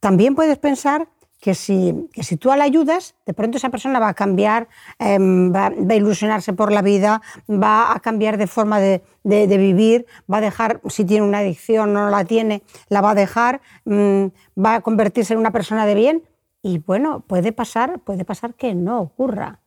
También 0.00 0.34
puedes 0.34 0.58
pensar 0.58 1.08
que 1.40 1.54
si, 1.54 2.08
que 2.12 2.22
si 2.22 2.36
tú 2.36 2.48
la 2.48 2.64
ayudas, 2.64 3.14
de 3.26 3.34
pronto 3.34 3.58
esa 3.58 3.70
persona 3.70 3.98
va 3.98 4.08
a 4.08 4.14
cambiar, 4.14 4.68
em, 4.98 5.52
va, 5.52 5.66
a 5.66 5.94
ilusionarse 5.94 6.52
por 6.52 6.72
la 6.72 6.82
vida, 6.82 7.20
va 7.48 7.92
a 7.92 8.00
cambiar 8.00 8.38
de 8.38 8.46
forma 8.46 8.80
de, 8.80 9.02
de, 9.22 9.58
vivir, 9.58 10.06
va 10.32 10.38
a 10.38 10.40
dejar, 10.40 10.80
si 10.88 11.04
tiene 11.04 11.26
una 11.26 11.38
adicción 11.38 11.92
no 11.92 12.08
la 12.10 12.24
tiene, 12.24 12.62
la 12.88 13.00
va 13.00 13.10
a 13.10 13.14
dejar, 13.14 13.60
mm, 13.84 14.26
va 14.58 14.76
a 14.76 14.80
convertirse 14.80 15.34
en 15.34 15.40
una 15.40 15.52
persona 15.52 15.86
de 15.86 15.94
bien. 15.94 16.22
Y 16.62 16.78
bueno, 16.78 17.20
puede 17.20 17.52
pasar, 17.52 18.00
puede 18.00 18.24
pasar 18.24 18.54
que 18.54 18.74
no 18.74 19.00
ocurra. 19.00 19.60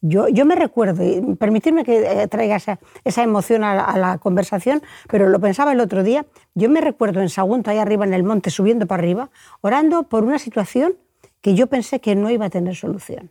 Yo, 0.00 0.28
yo 0.28 0.44
me 0.44 0.54
recuerdo, 0.54 1.04
y 1.04 1.34
permitirme 1.36 1.84
que 1.84 2.22
eh, 2.22 2.28
traiga 2.28 2.56
esa, 2.56 2.78
esa 3.04 3.22
emoción 3.22 3.64
a 3.64 3.96
la, 3.96 4.18
conversación, 4.18 4.82
pero 5.08 5.28
lo 5.28 5.40
pensaba 5.40 5.72
el 5.72 5.80
otro 5.80 6.02
día, 6.02 6.26
yo 6.54 6.68
me 6.68 6.80
recuerdo 6.80 7.20
en 7.20 7.28
Sagunto, 7.28 7.70
ahí 7.70 7.78
arriba 7.78 8.04
en 8.04 8.14
el 8.14 8.22
monte, 8.22 8.50
subiendo 8.50 8.86
para 8.86 9.02
arriba, 9.02 9.30
orando 9.60 10.04
por 10.04 10.24
una 10.24 10.38
situación 10.38 10.96
que 11.40 11.54
yo 11.54 11.66
pensé 11.66 12.00
que 12.00 12.14
no 12.14 12.30
iba 12.30 12.46
a 12.46 12.50
tener 12.50 12.76
solución. 12.76 13.30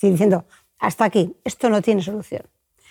diciendo, 0.00 0.44
hasta 0.78 1.04
aquí, 1.04 1.36
esto 1.44 1.70
no 1.70 1.80
tiene 1.80 2.02
solución. 2.02 2.42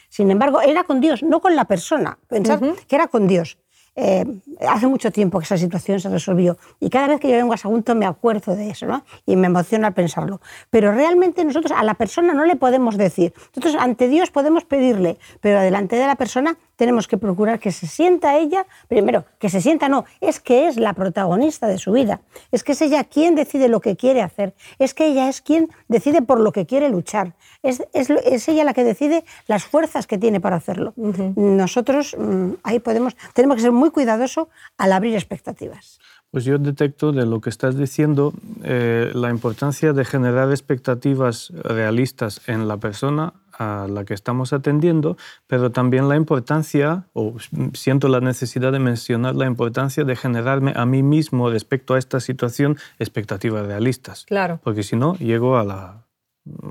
Sin 0.10 0.30
embargo, 0.32 0.62
era 0.62 0.84
con 0.84 1.02
Dios, 1.02 1.24
no 1.24 1.42
con 1.42 1.56
la 1.56 1.66
persona. 1.66 2.20
Pensar 2.28 2.60
que 2.88 2.96
era 2.96 3.08
con 3.08 3.28
Dios. 3.28 3.58
Eh, 3.96 4.26
hace 4.68 4.88
mucho 4.88 5.12
tiempo 5.12 5.38
que 5.38 5.46
esa 5.46 5.58
situación 5.58 6.00
se 6.00 6.10
resolvió 6.10 6.58
y 6.80 6.90
cada 6.90 7.10
vez 7.10 7.20
que 7.20 7.30
yo 7.30 7.36
vengo 7.36 7.54
a 7.54 7.58
Sagunto 7.58 7.94
me 7.94 8.08
acuerdo 8.08 8.56
de 8.56 8.72
eso 8.72 8.88
¿no? 8.88 9.06
y 9.28 9.36
me 9.36 9.48
emociona 9.48 9.88
al 9.88 9.94
pensarlo. 9.94 10.42
Pero 10.72 10.92
realmente 10.92 11.46
nosotros 11.46 11.72
a 11.78 11.84
la 11.84 11.94
persona 11.94 12.34
no 12.34 12.44
le 12.46 12.56
podemos 12.56 12.98
decir. 12.98 13.34
Nosotros 13.56 13.76
ante 13.80 14.08
Dios 14.08 14.32
podemos 14.32 14.66
pedirle, 14.66 15.20
pero 15.42 15.62
delante 15.62 15.96
de 15.96 16.08
la 16.08 16.16
persona 16.16 16.58
tenemos 16.76 17.08
que 17.08 17.18
procurar 17.18 17.60
que 17.60 17.72
se 17.72 17.88
sienta 17.88 18.38
ella, 18.38 18.66
primero, 18.88 19.26
que 19.40 19.50
se 19.50 19.62
sienta 19.62 19.90
no, 19.90 20.06
es 20.22 20.40
que 20.40 20.68
es 20.68 20.78
la 20.78 20.94
protagonista 20.94 21.68
de 21.68 21.78
su 21.78 21.92
vida, 21.92 22.22
es 22.52 22.64
que 22.64 22.74
es 22.74 22.82
ella 22.82 23.04
quien 23.04 23.36
decide 23.36 23.68
lo 23.68 23.80
que 23.80 23.96
quiere 23.96 24.22
hacer, 24.22 24.54
es 24.80 24.94
que 24.94 25.08
ella 25.08 25.30
es 25.30 25.42
quien 25.42 25.70
decide 25.88 26.22
por 26.22 26.40
lo 26.40 26.52
que 26.52 26.66
quiere 26.66 26.90
luchar, 26.90 27.34
es, 27.62 27.84
es, 27.94 28.48
ella 28.48 28.64
la 28.64 28.74
que 28.74 28.84
decide 28.84 29.24
las 29.48 29.64
fuerzas 29.64 30.08
que 30.08 30.18
tiene 30.18 30.42
para 30.42 30.58
hacerlo. 30.58 30.94
Nosotros 31.36 32.16
mm, 32.18 32.52
ahí 32.64 32.80
podemos, 32.80 33.16
tenemos 33.34 33.56
que 33.56 33.62
ser 33.62 33.72
muy 33.72 33.92
cuidadosos 33.92 34.48
al 34.78 34.92
abrir 34.92 35.16
expectativas. 35.16 36.00
Pues 36.32 36.46
yo 36.46 36.58
detecto 36.58 37.12
de 37.12 37.28
lo 37.28 37.42
que 37.42 37.52
estás 37.52 37.78
diciendo 37.78 38.34
eh, 38.64 39.12
la 39.14 39.30
importancia 39.30 39.94
de 39.94 40.04
generar 40.04 40.50
expectativas 40.50 41.52
realistas 41.64 42.42
en 42.48 42.68
la 42.68 42.78
persona 42.78 43.34
a 43.58 43.88
la 43.90 44.06
que 44.06 44.14
estamos 44.14 44.54
atendiendo, 44.54 45.18
pero 45.48 45.72
también 45.72 46.10
la 46.10 46.16
importancia, 46.16 47.06
o 47.14 47.36
siento 47.74 48.08
la 48.08 48.20
necesidad 48.20 48.72
de 48.72 48.80
mencionar 48.80 49.36
la 49.36 49.46
importancia 49.46 50.04
de 50.04 50.16
generarme 50.16 50.74
a 50.76 50.86
mí 50.86 51.04
mismo 51.04 51.50
respecto 51.50 51.94
a 51.94 52.00
esta 52.00 52.20
situación 52.20 52.78
expectativas 53.00 53.66
realistas. 53.66 54.26
Claro. 54.26 54.60
Porque 54.64 54.84
si 54.84 54.96
no, 54.96 55.16
llego 55.16 55.58
a 55.58 55.64
la, 55.64 56.04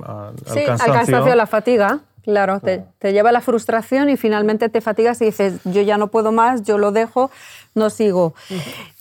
al 0.05 0.35
cansancio. 0.67 1.33
a 1.33 1.37
la 1.37 1.47
fatiga. 1.47 2.01
Claro, 2.23 2.61
te, 2.61 2.85
te, 3.01 3.13
lleva 3.13 3.31
a 3.31 3.33
la 3.33 3.41
frustración 3.41 4.09
y 4.09 4.17
finalmente 4.17 4.69
te 4.69 4.81
fatigas 4.81 5.21
y 5.23 5.25
dices, 5.25 5.61
yo 5.65 5.83
ya 5.83 5.99
no 5.99 6.07
puedo 6.07 6.31
más, 6.31 6.63
yo 6.63 6.79
lo 6.79 6.93
dejo 6.93 7.33
no 7.75 7.91
sigo. 7.91 8.35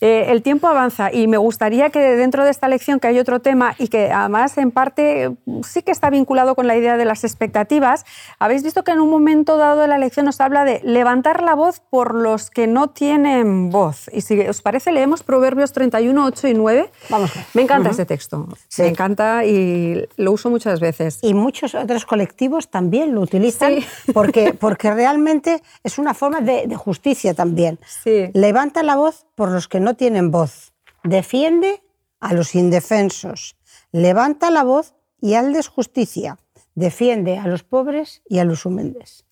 Eh, 0.00 0.26
el 0.28 0.42
tiempo 0.42 0.66
avanza 0.66 1.12
y 1.12 1.26
me 1.26 1.36
gustaría 1.36 1.90
que 1.90 2.00
dentro 2.00 2.44
de 2.44 2.50
esta 2.50 2.68
lección, 2.68 3.00
que 3.00 3.08
hay 3.08 3.18
otro 3.18 3.40
tema 3.40 3.74
y 3.78 3.88
que 3.88 4.10
además 4.10 4.56
en 4.58 4.70
parte 4.70 5.32
sí 5.66 5.82
que 5.82 5.92
está 5.92 6.10
vinculado 6.10 6.54
con 6.54 6.66
la 6.66 6.76
idea 6.76 6.96
de 6.96 7.04
las 7.04 7.24
expectativas, 7.24 8.04
habéis 8.38 8.62
visto 8.62 8.84
que 8.84 8.92
en 8.92 9.00
un 9.00 9.10
momento 9.10 9.56
dado 9.56 9.82
de 9.82 9.88
la 9.88 9.98
lección 9.98 10.26
nos 10.26 10.40
habla 10.40 10.64
de 10.64 10.80
levantar 10.84 11.42
la 11.42 11.54
voz 11.54 11.80
por 11.90 12.14
los 12.14 12.50
que 12.50 12.66
no 12.66 12.90
tienen 12.90 13.70
voz. 13.70 14.08
Y 14.12 14.22
si 14.22 14.40
os 14.40 14.62
parece, 14.62 14.92
leemos 14.92 15.22
Proverbios 15.22 15.72
31, 15.72 16.24
8 16.24 16.48
y 16.48 16.54
9. 16.54 16.90
Vamos. 17.10 17.30
Me 17.54 17.62
encanta 17.62 17.90
ese 17.90 18.06
texto. 18.06 18.48
Me 18.78 18.88
encanta 18.88 19.44
y 19.44 20.08
lo 20.16 20.32
uso 20.32 20.50
muchas 20.50 20.80
veces. 20.80 21.18
Y 21.22 21.34
muchos 21.34 21.74
otros 21.74 22.06
colectivos 22.06 22.68
también 22.68 23.14
lo 23.14 23.20
utilizan 23.20 23.76
porque, 24.12 24.54
porque 24.54 24.92
realmente 24.92 25.62
es 25.84 25.98
una 25.98 26.14
forma 26.14 26.40
de, 26.40 26.72
justicia 26.76 27.34
también. 27.34 27.78
Sí. 28.02 28.30
Levanta 28.32 28.61
la 28.82 28.96
voz 28.96 29.26
por 29.34 29.50
los 29.50 29.68
que 29.68 29.80
no 29.80 29.94
tienen 29.94 30.30
voz. 30.30 30.72
Defiende 31.02 31.82
a 32.20 32.32
los 32.32 32.54
indefensos. 32.54 33.56
Levanta 33.90 34.50
la 34.50 34.62
voz 34.62 34.94
y 35.20 35.34
hazles 35.34 35.68
justicia. 35.68 36.38
Defiende 36.74 37.38
a 37.38 37.48
los 37.48 37.64
pobres 37.64 38.22
y 38.28 38.38
a 38.38 38.44
los 38.44 38.64
humildes. 38.64 39.24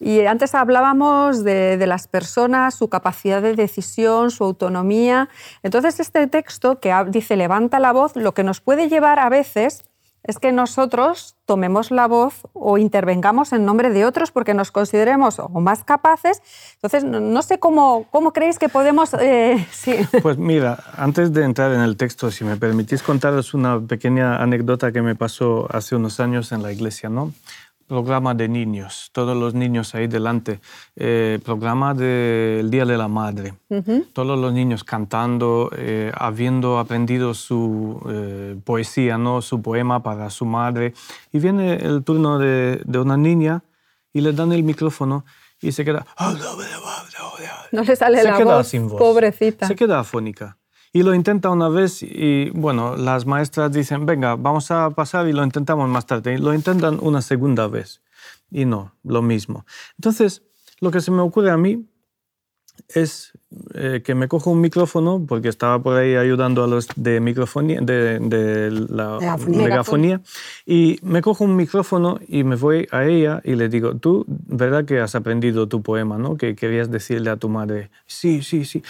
Y 0.00 0.26
antes 0.26 0.54
hablábamos 0.54 1.42
de, 1.42 1.84
las 1.86 2.06
personas, 2.06 2.74
su 2.74 2.88
capacidad 2.88 3.42
de 3.42 3.54
decisión, 3.54 4.30
su 4.30 4.44
autonomía. 4.44 5.28
Entonces, 5.62 5.98
este 5.98 6.26
texto 6.26 6.78
que 6.78 6.94
dice 7.08 7.36
levanta 7.36 7.78
la 7.80 7.92
voz, 7.92 8.14
lo 8.14 8.32
que 8.32 8.44
nos 8.44 8.60
puede 8.60 8.88
llevar 8.88 9.18
a 9.18 9.28
veces 9.28 9.84
es 10.24 10.38
que 10.38 10.52
nosotros 10.52 11.36
tomemos 11.46 11.90
la 11.90 12.06
voz 12.06 12.46
o 12.52 12.76
intervengamos 12.76 13.52
en 13.52 13.64
nombre 13.64 13.90
de 13.90 14.04
otros 14.04 14.30
porque 14.30 14.52
nos 14.52 14.70
consideremos 14.70 15.38
o 15.38 15.48
más 15.60 15.84
capaces. 15.84 16.42
Entonces, 16.74 17.04
no, 17.04 17.42
sé 17.42 17.58
cómo, 17.58 18.06
cómo 18.10 18.32
creéis 18.32 18.58
que 18.58 18.68
podemos... 18.68 19.14
Eh, 19.14 19.66
pues 20.22 20.36
mira, 20.36 20.78
antes 20.96 21.32
de 21.32 21.44
entrar 21.44 21.72
en 21.72 21.80
el 21.80 21.96
texto, 21.96 22.30
si 22.30 22.44
me 22.44 22.56
permitís 22.56 23.02
contaros 23.02 23.54
una 23.54 23.80
pequeña 23.80 24.36
anécdota 24.42 24.92
que 24.92 25.02
me 25.02 25.14
pasó 25.14 25.66
hace 25.70 25.96
unos 25.96 26.20
años 26.20 26.52
en 26.52 26.62
la 26.62 26.72
iglesia, 26.72 27.08
¿no? 27.08 27.32
Programa 27.88 28.34
de 28.34 28.48
niños, 28.48 29.10
todos 29.12 29.36
los 29.36 29.54
niños 29.54 29.94
ahí 29.94 30.06
delante, 30.06 30.60
eh, 30.94 31.40
programa 31.44 31.94
del 31.94 32.70
Día 32.70 32.84
de 32.84 32.96
la 32.98 33.08
Madre, 33.08 33.54
todos 34.12 34.38
los 34.38 34.52
niños 34.52 34.84
cantando, 34.84 35.70
eh, 35.76 36.12
habiendo 36.14 36.78
aprendido 36.78 37.34
su 37.34 38.00
eh, 38.08 38.56
poesía, 38.64 39.18
¿no? 39.18 39.42
su 39.42 39.60
poema 39.62 40.02
para 40.02 40.30
su 40.30 40.44
madre, 40.44 40.92
y 41.32 41.38
viene 41.38 41.76
el 41.76 42.04
turno 42.04 42.38
de, 42.38 42.82
de, 42.84 42.98
una 42.98 43.16
niña 43.16 43.62
y 44.12 44.20
le 44.20 44.32
dan 44.32 44.52
el 44.52 44.62
micrófono 44.62 45.24
y 45.60 45.72
se 45.72 45.84
queda... 45.84 46.06
No 47.72 47.82
le 47.82 47.96
sale 47.96 48.22
la 48.22 48.38
voz, 48.38 48.72
pobrecita. 48.98 49.66
Se 49.66 49.74
queda 49.74 50.00
afónica. 50.00 50.56
Y 50.92 51.02
lo 51.02 51.14
intenta 51.14 51.50
una 51.50 51.68
vez 51.68 52.02
y, 52.02 52.50
bueno, 52.50 52.96
las 52.96 53.26
maestras 53.26 53.72
dicen, 53.72 54.06
venga, 54.06 54.36
vamos 54.36 54.70
a 54.70 54.90
pasar 54.90 55.28
y 55.28 55.32
lo 55.32 55.44
intentamos 55.44 55.88
más 55.88 56.06
tarde. 56.06 56.34
Y 56.34 56.38
lo 56.38 56.54
intentan 56.54 56.98
una 57.00 57.22
segunda 57.22 57.68
vez. 57.68 58.02
Y 58.50 58.64
no, 58.64 58.94
lo 59.04 59.22
mismo. 59.22 59.66
Entonces, 59.96 60.42
lo 60.80 60.90
que 60.90 61.00
se 61.00 61.10
me 61.10 61.20
ocurre 61.20 61.50
a 61.50 61.56
mí 61.56 61.86
es 62.88 63.32
eh, 63.74 64.02
que 64.04 64.14
me 64.14 64.28
cojo 64.28 64.50
un 64.50 64.60
micrófono, 64.60 65.24
porque 65.26 65.48
estaba 65.48 65.82
por 65.82 65.96
ahí 65.96 66.16
ayudando 66.16 66.64
a 66.64 66.66
los 66.66 66.86
de 66.96 67.18
microfonía, 67.18 67.80
de, 67.80 68.70
la 68.90 69.18
megafonía, 69.46 70.20
y 70.66 70.98
me 71.02 71.22
cojo 71.22 71.44
un 71.44 71.56
micrófono 71.56 72.20
y 72.28 72.44
me 72.44 72.56
voy 72.56 72.86
a 72.90 73.04
ella 73.06 73.40
y 73.44 73.54
le 73.54 73.70
digo, 73.70 73.96
tú, 73.96 74.26
¿verdad 74.28 74.84
que 74.84 75.00
has 75.00 75.14
aprendido 75.14 75.66
tu 75.66 75.80
poema, 75.80 76.18
¿no? 76.18 76.36
Que 76.36 76.54
querías 76.54 76.90
decirle 76.90 77.30
a 77.30 77.36
tu 77.36 77.48
madre. 77.48 77.90
Sí, 78.06 78.42
sí, 78.42 78.66
sí. 78.66 78.82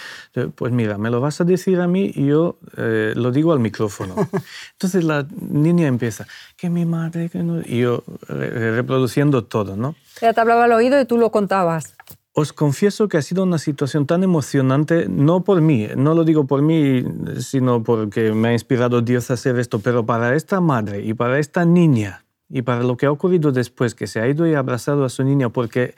Pues 0.55 0.73
mira, 0.73 0.97
me 0.97 1.09
lo 1.09 1.21
vas 1.21 1.39
a 1.39 1.45
decir 1.45 1.79
a 1.79 1.87
mí 1.87 2.11
y 2.13 2.25
yo 2.25 2.57
eh, 2.75 3.13
lo 3.15 3.31
digo 3.31 3.53
al 3.53 3.59
micrófono. 3.59 4.15
Entonces 4.73 5.05
la 5.05 5.25
niña 5.39 5.87
empieza, 5.87 6.27
que 6.57 6.69
mi 6.69 6.85
madre, 6.85 7.29
que 7.29 7.39
no... 7.39 7.61
Y 7.61 7.79
yo 7.79 8.03
reproduciendo 8.27 9.45
todo, 9.45 9.77
¿no? 9.77 9.95
Ya 10.21 10.33
te 10.33 10.41
hablaba 10.41 10.65
al 10.65 10.73
oído 10.73 10.99
y 10.99 11.05
tú 11.05 11.17
lo 11.17 11.31
contabas. 11.31 11.95
Os 12.41 12.53
confieso 12.53 13.09
que 13.09 13.17
ha 13.17 13.21
sido 13.21 13.43
una 13.43 13.57
situación 13.57 14.05
tan 14.05 14.23
emocionante, 14.23 15.09
no 15.09 15.43
por 15.43 15.59
mí, 15.59 15.89
no 15.97 16.13
lo 16.13 16.23
digo 16.23 16.47
por 16.47 16.61
mí, 16.61 17.03
sino 17.39 17.83
porque 17.83 18.31
me 18.31 18.47
ha 18.47 18.53
inspirado 18.53 19.01
Dios 19.01 19.29
a 19.29 19.33
hacer 19.33 19.59
esto, 19.59 19.79
pero 19.79 20.05
para 20.05 20.33
esta 20.33 20.61
madre 20.61 21.03
y 21.03 21.13
para 21.13 21.37
esta 21.37 21.65
niña 21.65 22.23
y 22.47 22.61
para 22.61 22.83
lo 22.83 22.95
que 22.95 23.07
ha 23.07 23.11
ocurrido 23.11 23.51
después, 23.51 23.93
que 23.93 24.07
se 24.07 24.21
ha 24.21 24.27
ido 24.29 24.47
y 24.47 24.53
abrazado 24.53 25.03
a 25.03 25.09
su 25.09 25.21
niña 25.25 25.49
porque 25.49 25.95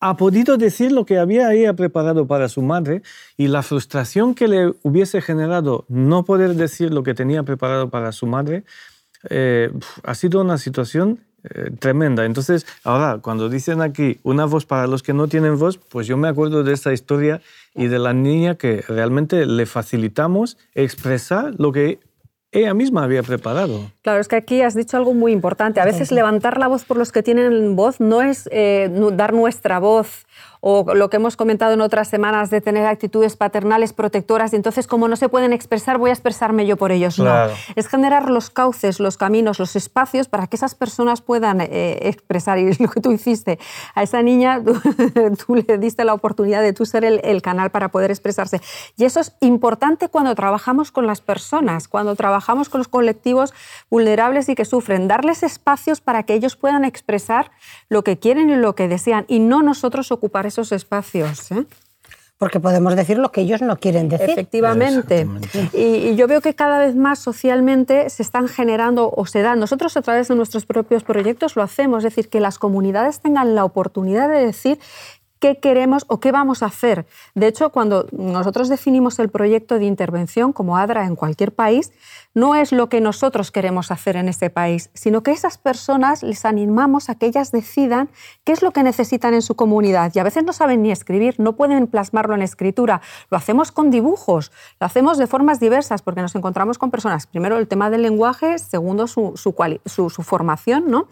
ha 0.00 0.16
podido 0.16 0.56
decir 0.56 0.90
lo 0.90 1.06
que 1.06 1.20
había 1.20 1.54
ella 1.54 1.74
preparado 1.74 2.26
para 2.26 2.48
su 2.48 2.60
madre 2.60 3.02
y 3.36 3.46
la 3.46 3.62
frustración 3.62 4.34
que 4.34 4.48
le 4.48 4.74
hubiese 4.82 5.22
generado 5.22 5.84
no 5.88 6.24
poder 6.24 6.56
decir 6.56 6.92
lo 6.92 7.04
que 7.04 7.14
tenía 7.14 7.44
preparado 7.44 7.88
para 7.88 8.10
su 8.10 8.26
madre, 8.26 8.64
eh, 9.30 9.70
ha 10.02 10.14
sido 10.16 10.40
una 10.40 10.58
situación 10.58 11.20
eh, 11.50 11.70
tremenda. 11.78 12.24
Entonces, 12.24 12.66
ahora, 12.84 13.18
cuando 13.20 13.48
dicen 13.48 13.82
aquí 13.82 14.18
una 14.22 14.46
voz 14.46 14.64
para 14.64 14.86
los 14.86 15.02
que 15.02 15.12
no 15.12 15.28
tienen 15.28 15.58
voz, 15.58 15.76
pues 15.76 16.06
yo 16.06 16.16
me 16.16 16.28
acuerdo 16.28 16.62
de 16.64 16.72
esta 16.72 16.92
historia 16.92 17.42
y 17.74 17.86
de 17.88 17.98
la 17.98 18.14
niña 18.14 18.54
que 18.54 18.82
realmente 18.88 19.44
le 19.44 19.66
facilitamos 19.66 20.56
expresar 20.74 21.54
lo 21.58 21.70
que 21.72 22.00
ella 22.54 22.72
misma 22.72 23.02
había 23.02 23.22
preparado. 23.22 23.90
Claro, 24.02 24.20
es 24.20 24.28
que 24.28 24.36
aquí 24.36 24.62
has 24.62 24.74
dicho 24.74 24.96
algo 24.96 25.12
muy 25.12 25.32
importante. 25.32 25.80
A 25.80 25.84
veces 25.84 26.12
levantar 26.12 26.58
la 26.58 26.68
voz 26.68 26.84
por 26.84 26.96
los 26.96 27.10
que 27.10 27.22
tienen 27.22 27.74
voz 27.74 28.00
no 28.00 28.22
es 28.22 28.48
eh, 28.52 28.88
dar 29.12 29.32
nuestra 29.34 29.80
voz 29.80 30.24
o 30.66 30.94
lo 30.94 31.10
que 31.10 31.18
hemos 31.18 31.36
comentado 31.36 31.74
en 31.74 31.82
otras 31.82 32.08
semanas 32.08 32.48
de 32.48 32.62
tener 32.62 32.86
actitudes 32.86 33.36
paternales 33.36 33.92
protectoras 33.92 34.54
y 34.54 34.56
entonces 34.56 34.86
como 34.86 35.08
no 35.08 35.16
se 35.16 35.28
pueden 35.28 35.52
expresar 35.52 35.98
voy 35.98 36.08
a 36.08 36.14
expresarme 36.14 36.64
yo 36.64 36.78
por 36.78 36.90
ellos. 36.90 37.18
No, 37.18 37.34
es 37.76 37.86
generar 37.86 38.30
los 38.30 38.48
cauces, 38.48 38.98
los 38.98 39.18
caminos, 39.18 39.58
los 39.58 39.76
espacios 39.76 40.26
para 40.26 40.46
que 40.46 40.56
esas 40.56 40.74
personas 40.74 41.20
puedan 41.20 41.60
eh, 41.60 41.98
expresar 42.08 42.58
y 42.58 42.68
es 42.68 42.80
lo 42.84 42.88
que 42.88 43.02
tú 43.02 43.12
hiciste. 43.12 43.58
A 43.94 44.02
esa 44.02 44.22
niña 44.22 44.62
tú, 45.46 45.54
le 45.54 45.76
diste 45.76 46.02
la 46.02 46.14
oportunidad 46.14 46.62
de 46.62 46.72
tú 46.72 46.86
ser 46.86 47.04
el, 47.04 47.20
el 47.24 47.42
canal 47.42 47.68
para 47.68 47.90
poder 47.90 48.10
expresarse. 48.10 48.62
Y 48.96 49.04
eso 49.04 49.20
es 49.20 49.36
importante 49.40 50.08
cuando 50.08 50.34
trabajamos 50.34 50.90
con 50.90 51.06
las 51.06 51.20
personas, 51.20 51.88
cuando 51.88 52.16
trabajamos 52.16 52.70
con 52.70 52.78
los 52.78 52.88
colectivos 52.88 53.52
vulnerables 53.90 54.48
y 54.48 54.54
que 54.54 54.64
sufren, 54.64 55.08
darles 55.08 55.42
espacios 55.42 56.00
para 56.00 56.22
que 56.22 56.32
ellos 56.32 56.56
puedan 56.56 56.86
expresar 56.86 57.50
lo 57.90 58.02
que 58.02 58.18
quieren 58.18 58.48
y 58.48 58.56
lo 58.56 58.74
que 58.74 58.88
desean 58.88 59.26
y 59.28 59.40
no 59.40 59.62
nosotros 59.62 60.10
ocupar 60.10 60.53
esos 60.54 60.72
espacios. 60.72 61.50
¿eh? 61.50 61.64
Porque 62.38 62.60
podemos 62.60 62.96
decir 62.96 63.18
lo 63.18 63.30
que 63.30 63.42
ellos 63.42 63.62
no 63.62 63.78
quieren 63.78 64.08
decir. 64.08 64.30
Efectivamente. 64.30 65.26
Y, 65.72 66.14
yo 66.16 66.26
veo 66.26 66.40
que 66.40 66.54
cada 66.54 66.78
vez 66.78 66.96
más 66.96 67.18
socialmente 67.18 68.10
se 68.10 68.22
están 68.22 68.48
generando 68.48 69.10
o 69.14 69.26
se 69.26 69.42
dan. 69.42 69.60
Nosotros 69.60 69.96
a 69.96 70.02
través 70.02 70.28
de 70.28 70.34
nuestros 70.34 70.66
propios 70.66 71.04
proyectos 71.04 71.56
lo 71.56 71.62
hacemos, 71.62 71.98
es 71.98 72.12
decir, 72.12 72.28
que 72.28 72.40
las 72.40 72.58
comunidades 72.58 73.20
tengan 73.20 73.54
la 73.54 73.64
oportunidad 73.64 74.28
de 74.28 74.44
decir 74.46 74.78
qué 75.44 75.58
queremos 75.58 76.06
o 76.08 76.20
qué 76.20 76.32
vamos 76.32 76.62
a 76.62 76.66
hacer. 76.66 77.04
De 77.34 77.46
hecho, 77.46 77.68
cuando 77.68 78.06
nosotros 78.12 78.70
definimos 78.70 79.18
el 79.18 79.28
proyecto 79.28 79.78
de 79.78 79.84
intervención 79.84 80.54
como 80.54 80.78
ADRA 80.78 81.04
en 81.04 81.16
cualquier 81.16 81.52
país, 81.52 81.92
no 82.32 82.54
es 82.54 82.72
lo 82.72 82.88
que 82.88 83.02
nosotros 83.02 83.50
queremos 83.50 83.90
hacer 83.90 84.16
en 84.16 84.30
ese 84.30 84.48
país, 84.48 84.88
sino 84.94 85.22
que 85.22 85.32
esas 85.32 85.58
personas 85.58 86.22
les 86.22 86.46
animamos 86.46 87.10
a 87.10 87.16
que 87.16 87.26
ellas 87.26 87.52
decidan 87.52 88.08
qué 88.44 88.52
es 88.52 88.62
lo 88.62 88.70
que 88.70 88.82
necesitan 88.82 89.34
en 89.34 89.42
su 89.42 89.54
comunidad. 89.54 90.12
Y 90.14 90.18
a 90.18 90.22
veces 90.22 90.44
no 90.44 90.54
saben 90.54 90.80
ni 90.80 90.90
escribir, 90.90 91.34
no 91.36 91.56
pueden 91.56 91.88
plasmarlo 91.88 92.34
en 92.34 92.40
escritura. 92.40 93.02
Lo 93.28 93.36
hacemos 93.36 93.70
con 93.70 93.90
dibujos, 93.90 94.50
lo 94.80 94.86
hacemos 94.86 95.18
de 95.18 95.26
formas 95.26 95.60
diversas, 95.60 96.00
porque 96.00 96.22
nos 96.22 96.34
encontramos 96.34 96.78
con 96.78 96.90
personas, 96.90 97.26
primero 97.26 97.58
el 97.58 97.68
tema 97.68 97.90
del 97.90 98.00
lenguaje, 98.00 98.58
segundo 98.58 99.06
su, 99.06 99.34
su, 99.36 99.54
su, 99.84 100.08
su 100.08 100.22
formación, 100.22 100.90
¿no? 100.90 101.06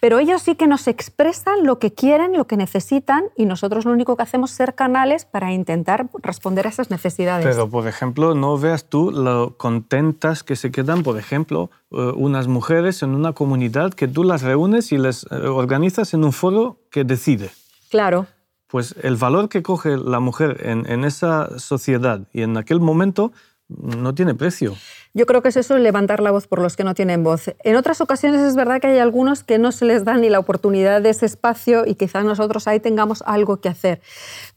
Pero 0.00 0.20
ellos 0.20 0.42
sí 0.42 0.54
que 0.54 0.66
nos 0.66 0.86
expresan 0.86 1.64
lo 1.64 1.78
que 1.78 1.92
quieren, 1.92 2.36
lo 2.36 2.46
que 2.46 2.56
necesitan, 2.56 3.24
y 3.36 3.46
nosotros 3.46 3.84
lo 3.84 3.92
único 3.92 4.16
que 4.16 4.22
hacemos 4.22 4.50
es 4.52 4.56
ser 4.56 4.74
canales 4.74 5.24
para 5.24 5.52
intentar 5.52 6.08
responder 6.22 6.66
a 6.66 6.70
esas 6.70 6.90
necesidades. 6.90 7.44
Pero, 7.44 7.68
por 7.68 7.88
ejemplo, 7.88 8.34
no 8.34 8.56
veas 8.58 8.84
tú 8.84 9.10
lo 9.10 9.56
contentas 9.56 10.44
que 10.44 10.54
se 10.54 10.70
quedan, 10.70 11.02
por 11.02 11.18
ejemplo, 11.18 11.70
eh, 11.90 12.12
unas 12.14 12.46
mujeres 12.46 13.02
en 13.02 13.14
una 13.14 13.32
comunidad 13.32 13.92
que 13.92 14.06
tú 14.06 14.22
las 14.22 14.42
reúnes 14.42 14.92
y 14.92 14.98
les 14.98 15.24
eh, 15.24 15.34
organizas 15.34 16.14
en 16.14 16.24
un 16.24 16.32
foro 16.32 16.78
que 16.90 17.02
decide. 17.04 17.50
Claro. 17.90 18.26
Pues 18.68 18.94
el 19.02 19.16
valor 19.16 19.48
que 19.48 19.62
coge 19.62 19.96
la 19.96 20.20
mujer 20.20 20.58
en, 20.60 20.88
en 20.90 21.04
esa 21.04 21.58
sociedad 21.58 22.28
y 22.32 22.42
en 22.42 22.56
aquel 22.56 22.80
momento 22.80 23.32
no 23.68 24.14
tiene 24.14 24.34
precio. 24.34 24.76
Yo 25.18 25.26
creo 25.26 25.42
que 25.42 25.48
es 25.48 25.56
eso, 25.56 25.76
levantar 25.78 26.20
la 26.20 26.30
voz 26.30 26.46
por 26.46 26.60
los 26.60 26.76
que 26.76 26.84
no 26.84 26.94
tienen 26.94 27.24
voz. 27.24 27.52
En 27.64 27.74
otras 27.74 28.00
ocasiones 28.00 28.40
es 28.40 28.54
verdad 28.54 28.80
que 28.80 28.86
hay 28.86 28.98
algunos 28.98 29.42
que 29.42 29.58
no 29.58 29.72
se 29.72 29.84
les 29.84 30.04
da 30.04 30.16
ni 30.16 30.30
la 30.30 30.38
oportunidad 30.38 31.02
de 31.02 31.10
ese 31.10 31.26
espacio 31.26 31.84
y 31.84 31.96
quizás 31.96 32.24
nosotros 32.24 32.68
ahí 32.68 32.78
tengamos 32.78 33.24
algo 33.26 33.56
que 33.60 33.68
hacer. 33.68 34.00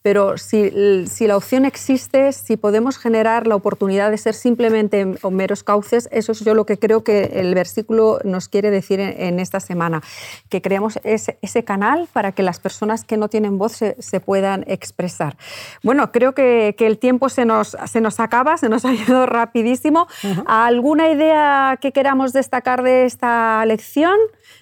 Pero 0.04 0.38
si, 0.38 1.08
si 1.08 1.26
la 1.26 1.36
opción 1.36 1.66
existe, 1.66 2.32
si 2.32 2.58
podemos 2.58 3.00
generar 3.00 3.48
la 3.48 3.56
oportunidad 3.56 4.12
de 4.12 4.20
ser 4.20 4.36
simplemente 4.36 5.04
meros 5.32 5.64
cauces, 5.64 6.08
eso 6.12 6.32
es 6.32 6.42
yo 6.42 6.54
lo 6.54 6.68
que 6.68 6.78
creo 6.78 7.04
que 7.04 7.24
el 7.34 7.56
versículo 7.56 8.20
nos 8.24 8.48
quiere 8.48 8.70
decir 8.70 9.00
en, 9.00 9.40
esta 9.40 9.60
semana, 9.60 10.04
que 10.50 10.62
creamos 10.62 11.00
ese, 11.04 11.40
ese, 11.42 11.64
canal 11.64 12.08
para 12.14 12.34
que 12.34 12.44
las 12.44 12.60
personas 12.60 13.04
que 13.04 13.18
no 13.18 13.30
tienen 13.30 13.58
voz 13.58 13.72
se, 13.72 14.20
puedan 14.20 14.64
expresar. 14.68 15.38
Bueno, 15.82 16.12
creo 16.12 16.34
que, 16.34 16.76
que, 16.78 16.86
el 16.86 17.00
tiempo 17.00 17.30
se 17.30 17.46
nos, 17.46 17.76
se 17.86 18.02
nos 18.02 18.20
acaba, 18.20 18.58
se 18.58 18.70
nos 18.70 18.86
ha 18.86 18.94
ido 18.94 19.26
rapidísimo. 19.26 20.08
¿Alguna 20.54 21.10
idea 21.10 21.78
que 21.80 21.94
queramos 21.94 22.34
destacar 22.34 22.84
de 22.84 23.06
esta 23.06 23.66
lección? 23.66 24.18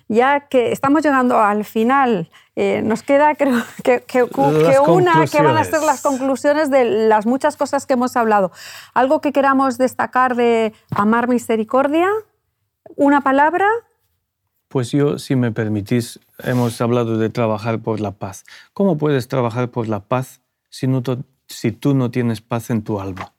Ya 0.08 0.41
que 0.41 0.71
estamos 0.71 1.02
llegando 1.02 1.39
al 1.39 1.65
final, 1.65 2.30
eh, 2.56 2.84
nos 2.84 3.02
queda 3.02 3.34
creo 3.34 3.63
que, 3.84 4.21
una 4.88 5.25
que 5.25 5.41
van 5.41 5.58
a 5.58 5.63
ser 5.63 5.82
las 5.82 6.04
conclusiones 6.04 6.69
de 6.69 6.86
las 6.86 7.25
muchas 7.25 7.58
cosas 7.58 7.88
que 7.88 7.93
hemos 7.93 8.15
hablado. 8.15 8.52
¿Algo 8.93 9.19
que 9.19 9.32
queramos 9.32 9.80
destacar 9.80 10.36
de 10.36 10.73
amar 10.91 11.28
misericordia? 11.28 12.08
¿Una 12.95 13.21
palabra? 13.21 13.67
Pues 14.67 14.91
yo, 14.91 15.17
si 15.17 15.36
me 15.36 15.52
permitís, 15.52 16.19
hemos 16.43 16.80
hablado 16.82 17.17
de 17.17 17.32
trabajar 17.32 17.80
por 17.80 17.99
la 17.99 18.12
paz. 18.12 18.43
¿Cómo 18.73 18.99
puedes 18.99 19.28
trabajar 19.28 19.69
por 19.69 19.88
la 19.88 20.02
paz 20.02 20.39
si, 20.69 20.86
si 21.47 21.71
tú 21.71 21.95
no 21.95 22.12
tienes 22.12 22.41
paz 22.41 22.69
en 22.69 22.84
tu 22.84 22.99
alma? 22.99 23.34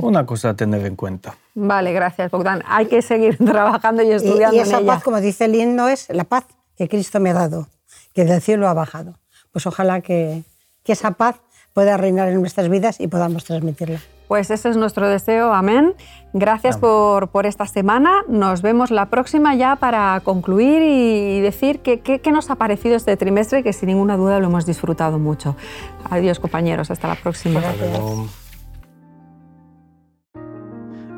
Una 0.00 0.26
cosa 0.26 0.50
a 0.50 0.54
tener 0.54 0.84
en 0.86 0.96
cuenta. 0.96 1.34
Vale, 1.54 1.92
gracias, 1.92 2.30
Bogdan. 2.30 2.62
Hay 2.66 2.86
que 2.86 3.02
seguir 3.02 3.38
trabajando 3.44 4.02
y 4.02 4.10
estudiando. 4.10 4.56
Y, 4.56 4.60
esa 4.60 4.80
paz, 4.80 5.02
como 5.02 5.20
dice 5.20 5.46
el 5.46 5.54
himno, 5.54 5.88
es 5.88 6.08
la 6.10 6.24
paz 6.24 6.44
que 6.76 6.88
Cristo 6.88 7.20
me 7.20 7.30
ha 7.30 7.34
dado, 7.34 7.68
que 8.14 8.24
del 8.24 8.40
cielo 8.40 8.68
ha 8.68 8.74
bajado. 8.74 9.18
Pues 9.52 9.66
ojalá 9.66 10.00
que, 10.00 10.42
que 10.84 10.92
esa 10.92 11.12
paz 11.12 11.36
pueda 11.72 11.96
reinar 11.96 12.28
en 12.28 12.40
nuestras 12.40 12.68
vidas 12.68 13.00
y 13.00 13.08
podamos 13.08 13.44
transmitirla. 13.44 14.00
Pues 14.28 14.48
ese 14.52 14.68
es 14.68 14.76
nuestro 14.76 15.08
deseo, 15.08 15.52
amén. 15.52 15.94
Gracias 16.32 16.78
por, 16.78 17.28
por, 17.28 17.46
esta 17.46 17.66
semana. 17.66 18.22
Nos 18.28 18.62
vemos 18.62 18.92
la 18.92 19.06
próxima 19.06 19.56
ya 19.56 19.74
para 19.74 20.20
concluir 20.22 20.82
y 20.82 21.40
decir 21.40 21.80
qué 21.80 22.30
nos 22.30 22.48
ha 22.48 22.54
parecido 22.54 22.94
este 22.94 23.16
trimestre, 23.16 23.64
que 23.64 23.72
sin 23.72 23.88
ninguna 23.88 24.16
duda 24.16 24.38
lo 24.38 24.46
hemos 24.46 24.66
disfrutado 24.66 25.18
mucho. 25.18 25.56
Adiós 26.10 26.38
compañeros, 26.38 26.92
hasta 26.92 27.08
la 27.08 27.16
próxima. 27.16 27.60